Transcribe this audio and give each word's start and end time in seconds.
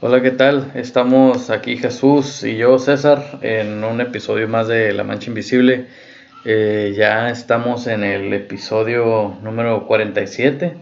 Hola, 0.00 0.22
¿qué 0.22 0.30
tal? 0.30 0.70
Estamos 0.76 1.50
aquí 1.50 1.76
Jesús 1.76 2.44
y 2.44 2.56
yo, 2.56 2.78
César, 2.78 3.40
en 3.42 3.82
un 3.82 4.00
episodio 4.00 4.46
más 4.46 4.68
de 4.68 4.92
La 4.92 5.02
Mancha 5.02 5.26
Invisible. 5.26 5.86
Eh, 6.44 6.94
ya 6.96 7.30
estamos 7.30 7.88
en 7.88 8.04
el 8.04 8.32
episodio 8.32 9.36
número 9.42 9.88
47. 9.88 10.76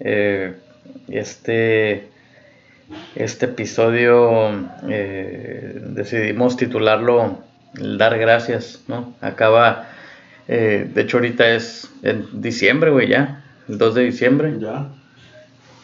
Eh, 0.00 0.52
este, 1.08 2.08
este 3.14 3.46
episodio 3.46 4.50
eh, 4.86 5.80
decidimos 5.86 6.58
titularlo 6.58 7.38
el 7.80 7.96
Dar 7.96 8.18
Gracias, 8.18 8.84
¿no? 8.86 9.14
Acaba, 9.22 9.88
de 10.46 10.92
hecho 10.94 11.16
ahorita 11.16 11.48
es 11.48 11.90
en 12.02 12.42
diciembre, 12.42 12.90
güey, 12.90 13.08
ya, 13.08 13.44
el 13.66 13.78
2 13.78 13.94
de 13.94 14.04
diciembre. 14.04 14.56
Ya. 14.60 14.88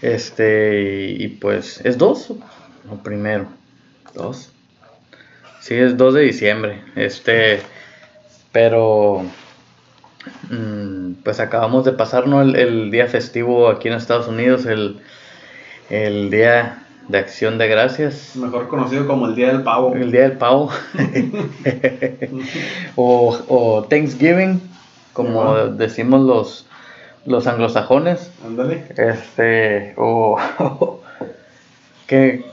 Este, 0.02 1.16
y, 1.18 1.28
pues, 1.28 1.80
¿es 1.82 1.96
2 1.96 2.34
o 2.90 2.96
primero? 2.96 3.46
¿Dos? 4.14 4.50
Sí, 5.60 5.74
es 5.74 5.96
2 5.96 6.14
de 6.14 6.20
diciembre. 6.22 6.82
Este, 6.96 7.60
pero, 8.52 9.22
mm, 10.50 11.12
pues 11.24 11.40
acabamos 11.40 11.84
de 11.84 11.92
pasar 11.92 12.24
el, 12.26 12.90
día 12.90 13.06
festivo 13.06 13.68
aquí 13.68 13.88
en 13.88 13.94
Estados 13.94 14.28
Unidos, 14.28 14.66
el, 14.66 15.00
el 15.90 16.30
día 16.30 16.84
de 17.08 17.18
acción 17.18 17.58
de 17.58 17.68
gracias. 17.68 18.36
Mejor 18.36 18.68
conocido 18.68 19.06
como 19.06 19.26
el 19.26 19.34
Día 19.34 19.48
del 19.48 19.62
Pavo. 19.62 19.94
El 19.94 20.12
Día 20.12 20.22
del 20.22 20.38
Pavo. 20.38 20.70
o, 22.96 23.38
o, 23.48 23.84
Thanksgiving, 23.84 24.60
como 25.12 25.54
decimos 25.68 26.20
los, 26.20 26.66
los 27.26 27.46
anglosajones. 27.46 28.30
Ándale. 28.44 28.84
Este, 28.96 29.94
o. 29.96 30.38
¿qué, 32.06 32.44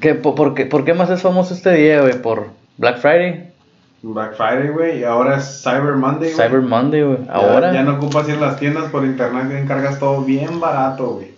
qué, 0.00 0.14
por, 0.14 0.54
qué, 0.54 0.66
¿Por 0.66 0.84
qué 0.84 0.94
más 0.94 1.10
es 1.10 1.22
famoso 1.22 1.54
este 1.54 1.72
día, 1.72 2.00
güey? 2.00 2.20
¿Por 2.20 2.48
Black 2.76 2.98
Friday? 2.98 3.50
Black 4.02 4.36
Friday, 4.36 4.68
güey, 4.68 5.00
y 5.00 5.04
ahora 5.04 5.38
es 5.38 5.62
Cyber 5.62 5.94
Monday, 5.96 6.32
güey. 6.32 6.48
Cyber 6.48 6.62
Monday, 6.62 7.02
güey. 7.02 7.18
Ahora. 7.28 7.72
Ya, 7.72 7.82
no 7.82 7.94
ocupas 7.94 8.28
ir 8.28 8.36
a 8.36 8.40
las 8.40 8.58
tiendas 8.58 8.90
por 8.90 9.04
internet 9.04 9.48
y 9.50 9.62
encargas 9.62 9.98
todo 9.98 10.22
bien 10.22 10.60
barato, 10.60 11.14
güey. 11.14 11.32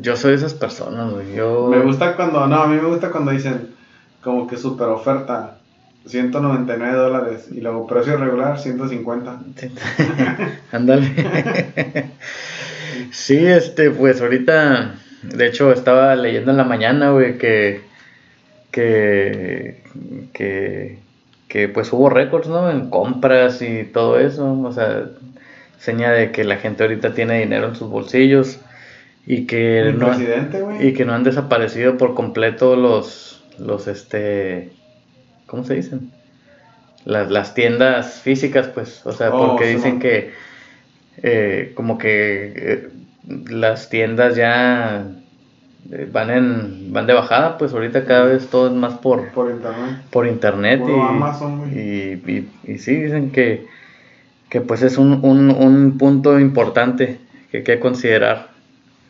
Yo 0.00 0.16
soy 0.16 0.30
de 0.30 0.36
esas 0.38 0.54
personas, 0.54 1.12
güey. 1.12 1.34
Yo... 1.34 1.68
Me 1.68 1.80
gusta 1.80 2.16
cuando, 2.16 2.46
no, 2.46 2.62
a 2.62 2.66
mí 2.66 2.76
me 2.76 2.88
gusta 2.88 3.10
cuando 3.10 3.30
dicen 3.30 3.74
como 4.22 4.46
que 4.46 4.56
super 4.56 4.88
oferta. 4.88 5.58
199 6.06 6.96
dólares 6.96 7.48
y 7.52 7.60
luego 7.60 7.86
precio 7.86 8.16
regular 8.16 8.58
150. 8.58 9.40
Ándale. 10.72 11.12
sí, 13.12 13.36
este, 13.36 13.90
pues 13.90 14.20
ahorita, 14.20 14.96
de 15.22 15.46
hecho 15.46 15.72
estaba 15.72 16.14
leyendo 16.16 16.50
en 16.50 16.56
la 16.56 16.64
mañana, 16.64 17.10
güey, 17.10 17.38
que, 17.38 17.82
que, 18.70 19.82
que, 20.32 20.98
que 21.48 21.68
pues 21.68 21.92
hubo 21.92 22.08
récords, 22.10 22.48
¿no? 22.48 22.70
En 22.70 22.90
compras 22.90 23.62
y 23.62 23.84
todo 23.84 24.18
eso, 24.18 24.52
o 24.52 24.72
sea, 24.72 25.06
seña 25.78 26.12
de 26.12 26.32
que 26.32 26.44
la 26.44 26.56
gente 26.56 26.82
ahorita 26.82 27.14
tiene 27.14 27.40
dinero 27.40 27.68
en 27.68 27.74
sus 27.74 27.88
bolsillos 27.88 28.58
y 29.26 29.46
que 29.46 29.92
no 29.96 30.10
y 30.80 30.92
que 30.94 31.04
no 31.04 31.12
han 31.14 31.22
desaparecido 31.22 31.96
por 31.96 32.14
completo 32.14 32.74
los 32.74 33.44
los 33.58 33.86
este 33.86 34.72
¿cómo 35.52 35.64
se 35.64 35.74
dicen? 35.74 36.10
Las, 37.04 37.30
las 37.30 37.52
tiendas 37.52 38.20
físicas, 38.20 38.68
pues, 38.68 39.04
o 39.04 39.12
sea, 39.12 39.34
oh, 39.34 39.48
porque 39.48 39.66
dicen 39.66 39.98
que 39.98 40.32
eh, 41.22 41.72
como 41.74 41.98
que 41.98 42.52
eh, 42.56 42.88
las 43.26 43.88
tiendas 43.88 44.36
ya 44.36 45.06
eh, 45.90 46.08
van 46.10 46.30
en 46.30 46.92
van 46.92 47.06
de 47.06 47.12
bajada, 47.12 47.58
pues 47.58 47.72
ahorita 47.72 48.04
cada 48.04 48.24
vez 48.24 48.48
todo 48.48 48.68
es 48.68 48.72
más 48.72 48.94
por, 48.94 49.30
por 49.30 49.50
internet. 49.50 50.02
Por 50.10 50.26
internet 50.26 50.82
y, 50.86 50.92
Amazon, 50.92 51.70
y, 51.72 51.78
y, 51.78 52.50
y, 52.64 52.78
sí, 52.78 52.96
dicen 52.96 53.30
que, 53.30 53.66
que 54.48 54.60
pues 54.60 54.82
es 54.82 54.98
un, 54.98 55.24
un, 55.24 55.50
un 55.50 55.98
punto 55.98 56.38
importante 56.38 57.18
que 57.50 57.58
hay 57.58 57.64
que 57.64 57.80
considerar. 57.80 58.48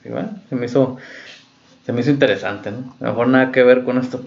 Y 0.04 0.08
bueno, 0.08 0.30
se 0.48 0.56
me 0.56 0.66
hizo 0.66 0.98
se 1.84 1.92
me 1.92 2.00
hizo 2.00 2.10
interesante, 2.10 2.70
¿no? 2.70 2.94
A 3.00 3.04
lo 3.04 3.10
mejor 3.10 3.28
nada 3.28 3.50
que 3.50 3.62
ver 3.64 3.84
con 3.84 3.98
esto. 3.98 4.22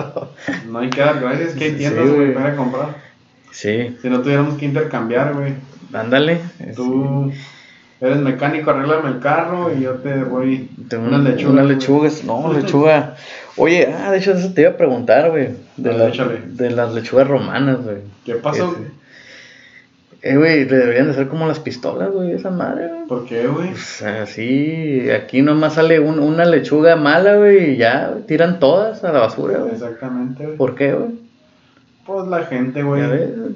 no 0.68 0.78
hay 0.78 0.90
que 0.90 1.00
dar 1.00 1.20
gracias, 1.20 1.54
que 1.54 1.64
hay 1.64 1.72
tiendas, 1.72 2.08
güey, 2.08 2.32
para 2.32 2.54
comprar. 2.54 2.96
Sí. 3.50 3.96
Si 4.00 4.08
no 4.08 4.22
tuviéramos 4.22 4.56
que 4.56 4.66
intercambiar, 4.66 5.34
güey. 5.34 5.54
Ándale. 5.92 6.40
Tú 6.76 7.32
eres 8.02 8.18
mecánico, 8.18 8.70
arréglame 8.70 9.10
el 9.10 9.20
carro 9.20 9.72
y 9.72 9.82
yo 9.82 9.92
te 9.94 10.24
voy 10.24 10.68
Tengo 10.88 11.06
unas 11.06 11.22
lechugas. 11.22 11.52
Unas 11.52 11.66
lechugas, 11.66 12.24
no, 12.24 12.52
lechuga. 12.52 13.14
Oye, 13.56 13.94
ah, 13.96 14.10
de 14.10 14.18
hecho 14.18 14.32
eso 14.32 14.52
te 14.52 14.62
iba 14.62 14.70
a 14.70 14.76
preguntar, 14.76 15.30
güey. 15.30 15.50
De, 15.76 15.92
la, 15.92 16.10
de 16.10 16.70
las 16.70 16.94
lechugas 16.94 17.28
romanas, 17.28 17.82
güey. 17.82 17.98
¿Qué 18.24 18.34
pasó? 18.34 18.76
Eh, 20.20 20.36
güey, 20.36 20.64
deberían 20.64 21.08
de 21.08 21.14
ser 21.14 21.28
como 21.28 21.46
las 21.46 21.60
pistolas, 21.60 22.10
güey, 22.10 22.32
esa 22.32 22.50
madre, 22.50 22.88
güey. 22.88 23.06
¿Por 23.08 23.26
qué, 23.26 23.46
güey? 23.46 23.70
Pues 23.70 24.02
así, 24.02 25.08
aquí 25.10 25.42
nomás 25.42 25.74
sale 25.74 26.00
una 26.00 26.44
lechuga 26.44 26.96
mala, 26.96 27.36
güey, 27.36 27.72
y 27.72 27.76
ya 27.76 28.14
tiran 28.26 28.58
todas 28.58 29.02
a 29.04 29.12
la 29.12 29.20
basura, 29.20 29.58
güey. 29.58 29.72
Exactamente, 29.72 30.44
güey. 30.44 30.56
¿Por 30.56 30.74
qué, 30.74 30.92
güey? 30.92 31.10
Pues 32.06 32.26
la 32.26 32.44
gente, 32.44 32.82
güey, 32.82 33.02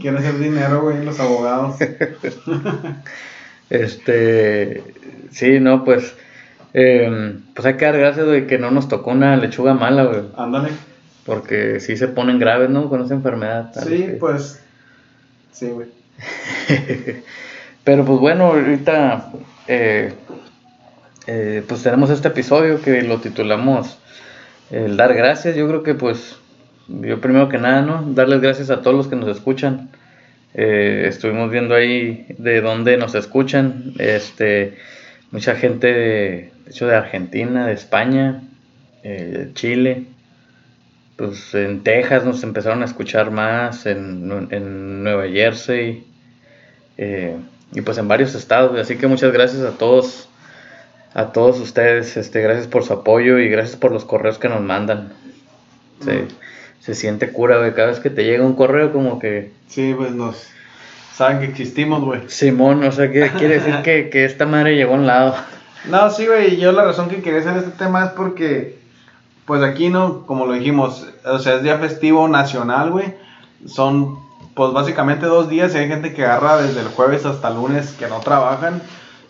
quiere 0.00 0.18
hacer 0.18 0.38
dinero, 0.38 0.82
güey, 0.82 1.04
los 1.04 1.18
abogados. 1.18 1.76
este, 3.70 4.82
sí, 5.30 5.60
no, 5.60 5.84
pues, 5.84 6.14
eh, 6.74 7.38
pues 7.54 7.66
hay 7.66 7.76
que 7.76 7.84
dar 7.84 7.98
gracias, 7.98 8.26
güey, 8.26 8.46
que 8.46 8.58
no 8.58 8.70
nos 8.70 8.88
tocó 8.88 9.10
una 9.10 9.36
lechuga 9.36 9.74
mala, 9.74 10.04
güey. 10.04 10.22
Ándale. 10.36 10.70
Porque 11.24 11.80
sí 11.80 11.96
se 11.96 12.08
ponen 12.08 12.38
graves, 12.38 12.70
¿no? 12.70 12.88
Con 12.88 13.04
esa 13.04 13.14
enfermedad. 13.14 13.72
Sí, 13.86 14.16
pues, 14.20 14.60
sí, 15.52 15.68
güey. 15.68 15.88
Pero 17.84 18.04
pues 18.04 18.18
bueno, 18.18 18.46
ahorita 18.46 19.30
eh, 19.68 20.12
eh, 21.26 21.62
pues 21.68 21.82
tenemos 21.82 22.10
este 22.10 22.28
episodio 22.28 22.80
que 22.80 23.02
lo 23.02 23.18
titulamos 23.18 23.98
El 24.70 24.96
dar 24.96 25.14
gracias. 25.14 25.54
Yo 25.54 25.68
creo 25.68 25.82
que 25.82 25.94
pues 25.94 26.36
yo 26.88 27.20
primero 27.20 27.48
que 27.48 27.58
nada, 27.58 27.82
¿no? 27.82 28.02
Darles 28.14 28.40
gracias 28.40 28.70
a 28.70 28.80
todos 28.80 28.96
los 28.96 29.08
que 29.08 29.16
nos 29.16 29.28
escuchan. 29.28 29.90
Eh, 30.58 31.04
estuvimos 31.06 31.50
viendo 31.50 31.74
ahí 31.74 32.24
de 32.38 32.62
dónde 32.62 32.96
nos 32.96 33.14
escuchan. 33.14 33.92
Este, 33.98 34.78
mucha 35.30 35.54
gente, 35.54 35.92
de, 35.92 36.50
hecho, 36.66 36.86
de 36.86 36.96
Argentina, 36.96 37.66
de 37.66 37.74
España, 37.74 38.42
de 39.02 39.50
Chile. 39.52 40.06
Pues 41.16 41.54
en 41.54 41.82
Texas 41.82 42.24
nos 42.24 42.42
empezaron 42.42 42.80
a 42.80 42.86
escuchar 42.86 43.30
más, 43.30 43.84
en, 43.84 44.48
en 44.50 45.04
Nueva 45.04 45.28
Jersey, 45.28 46.04
eh, 46.96 47.36
y 47.72 47.82
pues 47.82 47.98
en 47.98 48.08
varios 48.08 48.34
estados. 48.34 48.78
Así 48.80 48.96
que 48.96 49.06
muchas 49.06 49.32
gracias 49.32 49.62
a 49.62 49.76
todos, 49.76 50.30
a 51.12 51.32
todos 51.32 51.60
ustedes. 51.60 52.16
Este, 52.16 52.40
gracias 52.40 52.66
por 52.66 52.82
su 52.82 52.94
apoyo 52.94 53.38
y 53.38 53.50
gracias 53.50 53.76
por 53.76 53.92
los 53.92 54.06
correos 54.06 54.38
que 54.38 54.48
nos 54.48 54.62
mandan. 54.62 55.12
Se, 56.00 56.24
se 56.86 56.94
siente 56.94 57.32
cura, 57.32 57.58
güey. 57.58 57.74
Cada 57.74 57.88
vez 57.88 57.98
que 57.98 58.10
te 58.10 58.22
llega 58.22 58.44
un 58.44 58.54
correo, 58.54 58.92
como 58.92 59.18
que. 59.18 59.50
Sí, 59.66 59.92
pues 59.96 60.12
nos. 60.12 60.46
Saben 61.16 61.40
que 61.40 61.46
existimos, 61.46 62.04
güey. 62.04 62.20
Simón, 62.28 62.84
o 62.84 62.92
sea, 62.92 63.10
que 63.10 63.28
quiere 63.38 63.54
decir 63.54 63.82
que, 63.82 64.08
que 64.08 64.24
esta 64.24 64.46
madre 64.46 64.76
llegó 64.76 64.94
a 64.94 64.98
un 64.98 65.06
lado. 65.06 65.34
No, 65.90 66.08
sí, 66.10 66.26
güey. 66.26 66.58
Yo 66.58 66.70
la 66.70 66.84
razón 66.84 67.08
que 67.08 67.22
quería 67.22 67.40
hacer 67.40 67.56
este 67.56 67.72
tema 67.72 68.04
es 68.04 68.10
porque. 68.12 68.78
Pues 69.46 69.62
aquí, 69.62 69.88
¿no? 69.88 70.26
Como 70.26 70.46
lo 70.46 70.52
dijimos, 70.52 71.06
o 71.24 71.38
sea, 71.40 71.56
es 71.56 71.62
día 71.64 71.78
festivo 71.78 72.28
nacional, 72.28 72.92
güey. 72.92 73.14
Son 73.66 74.18
pues 74.54 74.72
básicamente 74.72 75.26
dos 75.26 75.48
días 75.48 75.74
y 75.74 75.78
hay 75.78 75.88
gente 75.88 76.14
que 76.14 76.24
agarra 76.24 76.62
desde 76.62 76.80
el 76.80 76.88
jueves 76.88 77.26
hasta 77.26 77.48
el 77.48 77.56
lunes 77.56 77.94
que 77.98 78.08
no 78.08 78.20
trabajan 78.20 78.80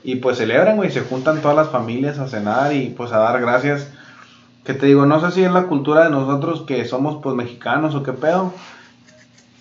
y 0.05 0.16
pues 0.16 0.39
celebran, 0.39 0.77
güey, 0.77 0.91
se 0.91 1.00
juntan 1.00 1.43
todas 1.43 1.56
las 1.56 1.69
familias 1.69 2.19
a 2.19 2.28
cenar 2.28 2.72
y 2.72 2.91
pues 2.91 3.12
a 3.12 3.19
dar 3.19 3.41
gracias. 3.41 3.89
Que 4.66 4.75
te 4.75 4.87
digo, 4.87 5.06
no 5.06 5.21
sé 5.21 5.31
si 5.31 5.44
es 5.44 5.53
la 5.53 5.65
cultura 5.65 6.04
de 6.04 6.10
nosotros 6.10 6.63
que 6.63 6.84
somos 6.84 7.22
pues 7.22 7.36
mexicanos 7.36 7.95
o 7.95 8.03
qué 8.03 8.13
pedo, 8.13 8.53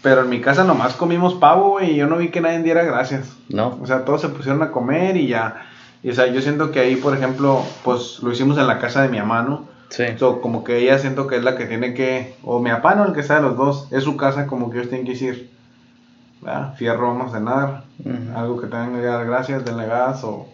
pero 0.01 0.21
en 0.21 0.29
mi 0.29 0.41
casa 0.41 0.63
nomás 0.63 0.95
comimos 0.95 1.35
pavo, 1.35 1.69
güey, 1.71 1.91
y 1.91 1.95
yo 1.95 2.07
no 2.07 2.17
vi 2.17 2.29
que 2.29 2.41
nadie 2.41 2.63
diera 2.63 2.83
gracias. 2.83 3.37
No. 3.49 3.77
O 3.81 3.85
sea, 3.85 4.03
todos 4.03 4.21
se 4.21 4.29
pusieron 4.29 4.63
a 4.63 4.71
comer 4.71 5.15
y 5.15 5.27
ya. 5.27 5.67
Y 6.03 6.09
o 6.09 6.13
sea, 6.13 6.27
yo 6.27 6.41
siento 6.41 6.71
que 6.71 6.79
ahí, 6.79 6.95
por 6.95 7.15
ejemplo, 7.15 7.63
pues 7.83 8.19
lo 8.21 8.31
hicimos 8.31 8.57
en 8.57 8.67
la 8.67 8.79
casa 8.79 9.03
de 9.03 9.09
mi 9.09 9.19
mamá, 9.19 9.43
¿no? 9.43 9.75
Sí. 9.89 10.03
como 10.41 10.63
que 10.63 10.79
ella 10.79 10.97
siento 10.97 11.27
que 11.27 11.37
es 11.37 11.43
la 11.43 11.55
que 11.55 11.65
tiene 11.67 11.93
que, 11.93 12.35
o 12.43 12.59
mi 12.59 12.69
papá, 12.69 12.95
no, 12.95 13.05
el 13.05 13.13
que 13.13 13.23
sea 13.23 13.37
de 13.37 13.43
los 13.43 13.55
dos, 13.55 13.87
es 13.91 14.03
su 14.03 14.17
casa, 14.17 14.47
como 14.47 14.69
que 14.69 14.77
ellos 14.77 14.89
tienen 14.89 15.05
que 15.05 15.13
decir, 15.13 15.51
fierro, 16.75 17.07
vamos 17.07 17.33
a 17.33 17.37
cenar, 17.37 17.83
algo 18.35 18.59
que 18.59 18.67
tengan 18.67 18.93
que 18.95 19.01
dar 19.01 19.25
gracias, 19.25 19.63
denle 19.63 19.85
gas, 19.85 20.23
o, 20.23 20.47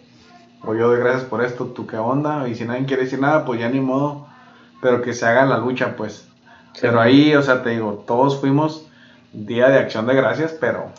o 0.62 0.74
yo 0.74 0.90
de 0.92 1.00
gracias 1.00 1.24
por 1.24 1.42
esto, 1.42 1.66
tú 1.66 1.86
qué 1.86 1.96
onda, 1.96 2.48
y 2.48 2.54
si 2.54 2.64
nadie 2.64 2.86
quiere 2.86 3.04
decir 3.04 3.20
nada, 3.20 3.44
pues 3.44 3.58
ya 3.58 3.68
ni 3.68 3.80
modo, 3.80 4.26
pero 4.82 5.00
que 5.00 5.14
se 5.14 5.24
haga 5.24 5.46
la 5.46 5.58
lucha, 5.58 5.94
pues. 5.96 6.26
Pero 6.80 7.00
ahí, 7.00 7.34
o 7.36 7.42
sea, 7.42 7.62
te 7.62 7.70
digo, 7.70 8.04
todos 8.04 8.40
fuimos 8.40 8.86
día 9.32 9.68
de 9.68 9.78
acción 9.78 10.06
de 10.06 10.14
gracias, 10.14 10.52
pero 10.60 10.90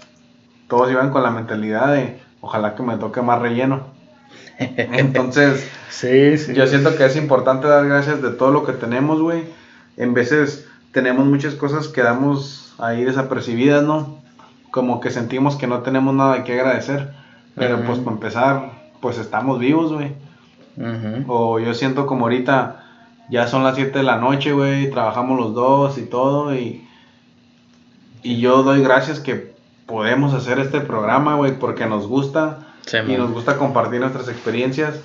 todos 0.70 0.90
iban 0.90 1.12
con 1.12 1.22
la 1.22 1.32
mentalidad 1.32 1.94
de, 1.94 2.20
ojalá 2.40 2.76
que 2.76 2.82
me 2.82 2.96
toque 2.96 3.22
más 3.22 3.42
relleno. 3.42 3.88
Entonces, 4.58 5.70
sí, 5.90 6.38
sí. 6.38 6.54
yo 6.54 6.66
siento 6.66 6.96
que 6.96 7.06
es 7.06 7.18
importante 7.18 7.68
dar 7.68 7.86
gracias 7.86 8.22
de 8.22 8.30
todo 8.30 8.52
lo 8.52 8.64
que 8.64 8.72
tenemos, 8.72 9.22
güey. 9.22 9.44
En 9.98 10.14
veces 10.14 10.66
tenemos 10.94 11.26
muchas 11.26 11.56
cosas 11.56 11.90
que 11.90 12.02
damos 12.02 12.74
ahí 12.80 13.04
desapercibidas, 13.04 13.84
¿no? 13.84 14.18
Como 14.72 15.02
que 15.02 15.12
sentimos 15.12 15.58
que 15.58 15.68
no 15.68 15.80
tenemos 15.82 16.16
nada 16.16 16.46
que 16.46 16.54
agradecer. 16.54 17.14
Pero 17.56 17.84
pues 17.84 18.00
para 18.00 18.16
empezar, 18.16 18.72
pues 19.02 19.18
estamos 19.18 19.60
vivos, 19.60 19.92
güey. 19.92 20.14
O 21.28 21.60
yo 21.60 21.74
siento 21.74 22.08
como 22.08 22.26
ahorita 22.26 22.83
ya 23.34 23.48
son 23.48 23.64
las 23.64 23.76
7 23.76 23.98
de 23.98 24.04
la 24.04 24.18
noche, 24.18 24.54
güey, 24.54 24.90
trabajamos 24.90 25.40
los 25.40 25.54
dos 25.54 25.98
y 25.98 26.04
todo 26.04 26.56
y 26.56 26.88
y 28.22 28.40
yo 28.40 28.64
doy 28.64 28.82
gracias 28.82 29.20
que 29.20 29.54
podemos 29.86 30.34
hacer 30.34 30.60
este 30.60 30.80
programa, 30.80 31.36
güey, 31.36 31.60
porque 31.60 31.86
nos 31.86 32.08
gusta 32.08 32.68
Sí, 32.86 32.98
y 33.08 33.16
nos 33.18 33.32
gusta 33.32 33.58
compartir 33.58 34.00
nuestras 34.02 34.28
experiencias. 34.28 35.00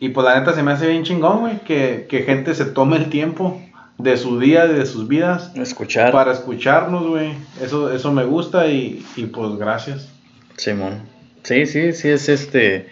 Y 0.00 0.08
pues 0.10 0.24
la 0.24 0.38
neta 0.38 0.52
se 0.52 0.62
me 0.64 0.72
hace 0.72 0.88
bien 0.88 1.04
chingón, 1.04 1.40
güey, 1.40 1.60
que, 1.60 2.06
que 2.08 2.22
gente 2.22 2.54
se 2.54 2.64
tome 2.64 2.96
el 2.96 3.08
tiempo 3.08 3.60
de 3.98 4.16
su 4.16 4.40
día, 4.40 4.66
de 4.66 4.84
sus 4.84 5.06
vidas, 5.06 5.52
Escuchar. 5.54 6.10
para 6.12 6.32
escucharnos, 6.32 7.06
güey. 7.06 7.34
Eso, 7.60 7.92
eso 7.92 8.12
me 8.12 8.24
gusta 8.24 8.66
y, 8.66 9.04
y 9.16 9.26
pues 9.26 9.56
gracias. 9.56 10.08
Simón. 10.56 11.02
Sí, 11.44 11.66
sí, 11.66 11.92
sí, 11.92 12.08
es 12.08 12.28
este. 12.28 12.88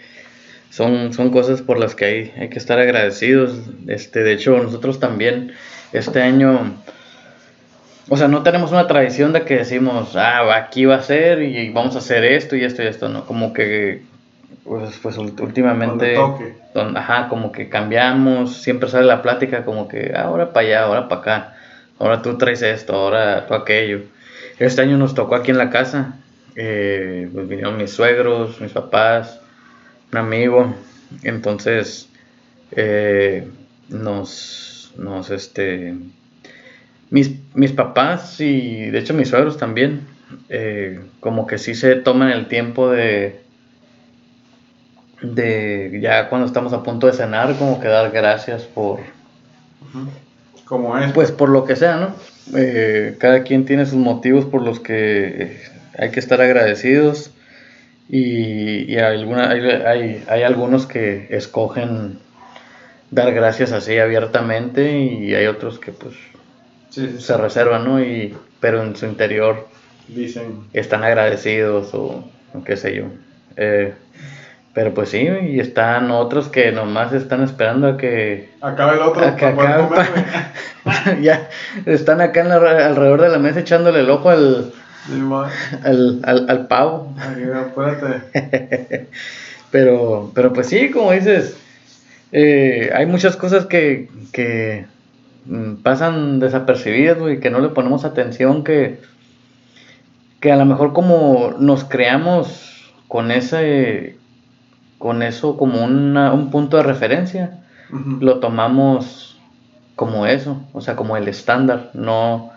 Son, 0.70 1.12
son 1.12 1.30
cosas 1.30 1.62
por 1.62 1.78
las 1.78 1.94
que 1.94 2.04
hay, 2.04 2.32
hay 2.38 2.48
que 2.48 2.58
estar 2.58 2.78
agradecidos. 2.78 3.58
Este, 3.88 4.22
de 4.22 4.32
hecho, 4.32 4.56
nosotros 4.58 5.00
también, 5.00 5.52
este 5.92 6.22
año. 6.22 6.76
O 8.08 8.16
sea, 8.16 8.28
no 8.28 8.42
tenemos 8.42 8.72
una 8.72 8.86
tradición 8.86 9.32
de 9.32 9.42
que 9.44 9.56
decimos, 9.58 10.16
ah, 10.16 10.54
aquí 10.56 10.84
va 10.84 10.96
a 10.96 11.02
ser 11.02 11.42
y 11.42 11.70
vamos 11.70 11.94
a 11.94 11.98
hacer 11.98 12.24
esto 12.24 12.56
y 12.56 12.64
esto 12.64 12.82
y 12.82 12.86
esto, 12.86 13.08
¿no? 13.08 13.24
Como 13.24 13.52
que, 13.52 14.02
pues, 14.64 14.98
pues 15.02 15.16
últimamente. 15.16 16.14
Donde 16.14 16.14
toque. 16.14 16.54
don- 16.74 16.96
ajá, 16.96 17.28
como 17.28 17.52
que 17.52 17.68
cambiamos, 17.68 18.62
siempre 18.62 18.88
sale 18.88 19.06
la 19.06 19.22
plática 19.22 19.64
como 19.64 19.86
que 19.88 20.12
"Ah, 20.14 20.22
ahora 20.22 20.52
para 20.52 20.66
allá, 20.66 20.82
ahora 20.84 21.08
para 21.08 21.20
acá, 21.20 21.54
ahora 21.98 22.22
tú 22.22 22.36
traes 22.38 22.62
esto, 22.62 22.94
ahora 22.94 23.46
tú 23.46 23.54
aquello. 23.54 24.00
Este 24.58 24.82
año 24.82 24.96
nos 24.98 25.14
tocó 25.14 25.36
aquí 25.36 25.50
en 25.52 25.58
la 25.58 25.70
casa, 25.70 26.14
eh, 26.56 27.28
pues 27.32 27.48
vinieron 27.48 27.76
mis 27.76 27.90
suegros, 27.92 28.60
mis 28.60 28.72
papás, 28.72 29.40
amigo, 30.18 30.74
entonces 31.22 32.08
eh, 32.72 33.48
nos, 33.88 34.92
nos, 34.96 35.30
este, 35.30 35.94
mis, 37.10 37.32
mis 37.54 37.72
papás 37.72 38.40
y 38.40 38.90
de 38.90 38.98
hecho 38.98 39.14
mis 39.14 39.28
suegros 39.28 39.58
también, 39.58 40.02
eh, 40.48 41.00
como 41.20 41.46
que 41.46 41.58
sí 41.58 41.74
se 41.74 41.96
toman 41.96 42.30
el 42.30 42.46
tiempo 42.46 42.90
de, 42.90 43.40
de 45.22 45.98
ya 46.00 46.28
cuando 46.28 46.46
estamos 46.46 46.72
a 46.72 46.82
punto 46.82 47.06
de 47.06 47.12
cenar, 47.12 47.56
como 47.56 47.80
que 47.80 47.88
dar 47.88 48.10
gracias 48.10 48.62
por, 48.62 49.00
Como 50.64 50.96
es. 50.98 51.12
pues 51.12 51.32
por 51.32 51.48
lo 51.48 51.64
que 51.64 51.76
sea, 51.76 51.96
¿no? 51.96 52.14
Eh, 52.56 53.16
cada 53.18 53.42
quien 53.42 53.64
tiene 53.64 53.86
sus 53.86 53.98
motivos 53.98 54.44
por 54.44 54.62
los 54.62 54.80
que 54.80 55.60
hay 55.98 56.10
que 56.10 56.20
estar 56.20 56.40
agradecidos 56.40 57.32
y, 58.10 58.92
y 58.92 58.98
alguna, 58.98 59.50
hay, 59.50 59.60
hay, 59.60 60.24
hay 60.28 60.42
algunos 60.42 60.86
que 60.86 61.26
escogen 61.30 62.18
dar 63.10 63.32
gracias 63.32 63.72
así 63.72 63.98
abiertamente 63.98 64.98
y 64.98 65.34
hay 65.34 65.46
otros 65.46 65.78
que 65.78 65.92
pues 65.92 66.14
Sí, 66.90 67.06
sí, 67.06 67.12
sí. 67.18 67.22
se 67.22 67.36
reservan, 67.36 67.84
¿no? 67.84 68.02
Y, 68.02 68.36
pero 68.58 68.82
en 68.82 68.96
su 68.96 69.06
interior 69.06 69.68
Dicen. 70.08 70.64
están 70.72 71.04
agradecidos 71.04 71.94
o, 71.94 72.28
o 72.52 72.64
qué 72.64 72.76
sé 72.76 72.96
yo. 72.96 73.04
Eh, 73.56 73.94
pero 74.74 74.92
pues 74.94 75.08
sí, 75.10 75.18
y 75.50 75.60
están 75.60 76.10
otros 76.10 76.48
que 76.48 76.72
nomás 76.72 77.12
están 77.12 77.42
esperando 77.44 77.86
a 77.88 77.96
que 77.96 78.50
Acaba 78.60 78.94
el 78.94 79.00
otro 79.02 79.24
a 79.24 79.36
que 79.36 79.44
acabe 79.46 79.84
pa- 80.84 81.14
ya 81.20 81.48
están 81.86 82.20
acá 82.20 82.40
en 82.40 82.48
la- 82.48 82.86
alrededor 82.86 83.20
de 83.22 83.28
la 83.28 83.38
mesa 83.38 83.60
echándole 83.60 84.00
el 84.00 84.10
ojo 84.10 84.30
al, 84.30 84.72
Sí, 85.06 85.40
al, 85.84 86.20
al, 86.24 86.50
al 86.50 86.66
pavo. 86.68 87.14
Pero, 89.70 90.32
pero 90.34 90.52
pues 90.52 90.66
sí, 90.68 90.90
como 90.90 91.12
dices, 91.12 91.56
eh, 92.32 92.90
hay 92.94 93.06
muchas 93.06 93.36
cosas 93.36 93.66
que, 93.66 94.10
que 94.32 94.86
mm, 95.46 95.76
pasan 95.82 96.40
desapercibidas, 96.40 97.18
güey, 97.18 97.40
que 97.40 97.50
no 97.50 97.60
le 97.60 97.70
ponemos 97.70 98.04
atención, 98.04 98.64
que, 98.64 99.00
que 100.40 100.52
a 100.52 100.56
lo 100.56 100.64
mejor 100.64 100.92
como 100.92 101.52
nos 101.58 101.84
creamos 101.84 102.92
con 103.08 103.30
ese, 103.30 104.16
con 104.98 105.22
eso 105.22 105.56
como 105.56 105.84
una- 105.84 106.32
un 106.32 106.50
punto 106.50 106.76
de 106.78 106.84
referencia, 106.84 107.60
lo 108.20 108.40
tomamos 108.40 109.38
como 109.96 110.26
eso, 110.26 110.62
o 110.72 110.80
sea, 110.80 110.96
como 110.96 111.16
el 111.16 111.28
estándar, 111.28 111.90
no, 111.94 112.52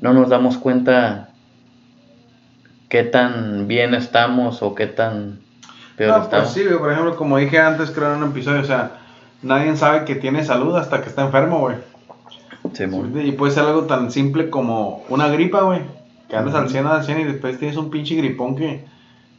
no 0.00 0.14
nos 0.14 0.30
damos 0.30 0.58
cuenta 0.58 1.30
qué 2.88 3.02
tan 3.04 3.66
bien 3.66 3.94
estamos 3.94 4.62
o 4.62 4.74
qué 4.74 4.86
tan 4.86 5.40
peor 5.96 6.10
No, 6.10 6.14
pues 6.16 6.24
estamos. 6.26 6.52
sí, 6.52 6.64
güey, 6.64 6.78
por 6.78 6.92
ejemplo, 6.92 7.16
como 7.16 7.38
dije 7.38 7.58
antes, 7.58 7.90
creo 7.90 8.14
en 8.14 8.22
un 8.22 8.30
episodio, 8.30 8.60
o 8.60 8.64
sea, 8.64 8.98
nadie 9.42 9.74
sabe 9.76 10.04
que 10.04 10.14
tiene 10.14 10.44
salud 10.44 10.76
hasta 10.76 11.02
que 11.02 11.08
está 11.08 11.22
enfermo, 11.22 11.60
güey. 11.60 11.76
Simón. 12.72 13.12
Y 13.20 13.32
puede 13.32 13.52
ser 13.52 13.64
algo 13.64 13.84
tan 13.84 14.10
simple 14.10 14.50
como 14.50 15.04
una 15.08 15.28
gripa, 15.28 15.62
güey. 15.62 15.82
Que 16.28 16.36
andas 16.36 16.54
al 16.54 16.70
100 16.70 16.86
al 16.86 17.04
100 17.04 17.20
y 17.20 17.24
después 17.24 17.58
tienes 17.58 17.76
un 17.76 17.90
pinche 17.90 18.14
gripón 18.14 18.56
que 18.56 18.84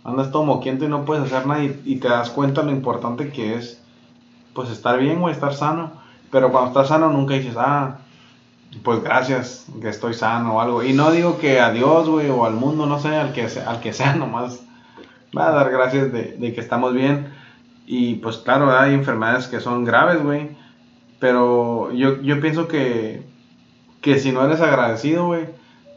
andas 0.04 0.32
todo 0.32 0.46
moquiento 0.46 0.86
y 0.86 0.88
no 0.88 1.04
puedes 1.04 1.26
hacer 1.26 1.48
nada 1.48 1.64
y, 1.64 1.82
y 1.84 1.96
te 1.98 2.08
das 2.08 2.30
cuenta 2.30 2.62
lo 2.62 2.72
importante 2.72 3.30
que 3.30 3.56
es, 3.56 3.82
pues, 4.54 4.70
estar 4.70 5.00
bien, 5.00 5.20
güey, 5.20 5.34
estar 5.34 5.54
sano. 5.54 5.94
Pero 6.32 6.52
cuando 6.52 6.70
estás 6.70 6.90
sano 6.90 7.10
nunca 7.10 7.34
dices, 7.34 7.56
ah, 7.58 7.98
pues 8.84 9.04
gracias, 9.04 9.66
que 9.82 9.90
estoy 9.90 10.14
sano 10.14 10.56
o 10.56 10.62
algo. 10.62 10.84
Y 10.84 10.94
no 10.94 11.12
digo 11.12 11.38
que 11.38 11.60
a 11.60 11.72
Dios, 11.72 12.10
güey, 12.10 12.30
o 12.30 12.46
al 12.46 12.54
mundo, 12.54 12.86
no 12.86 13.00
sé, 13.00 13.10
al 13.10 13.34
que 13.34 13.50
sea, 13.50 13.70
al 13.70 13.80
que 13.80 13.94
sea 13.94 14.16
nomás, 14.18 14.62
va 15.38 15.48
a 15.48 15.52
dar 15.52 15.72
gracias 15.72 16.12
de, 16.12 16.36
de 16.38 16.54
que 16.54 16.62
estamos 16.62 16.94
bien. 16.94 17.34
Y 17.88 18.16
pues 18.16 18.38
claro, 18.38 18.78
hay 18.78 18.94
enfermedades 18.94 19.48
que 19.48 19.60
son 19.60 19.86
graves, 19.86 20.22
güey. 20.24 20.50
Pero 21.20 21.92
yo, 21.94 22.22
yo 22.22 22.42
pienso 22.42 22.68
que, 22.68 23.24
que 24.02 24.20
si 24.20 24.32
no 24.32 24.44
eres 24.44 24.62
agradecido, 24.62 25.28
güey, 25.28 25.46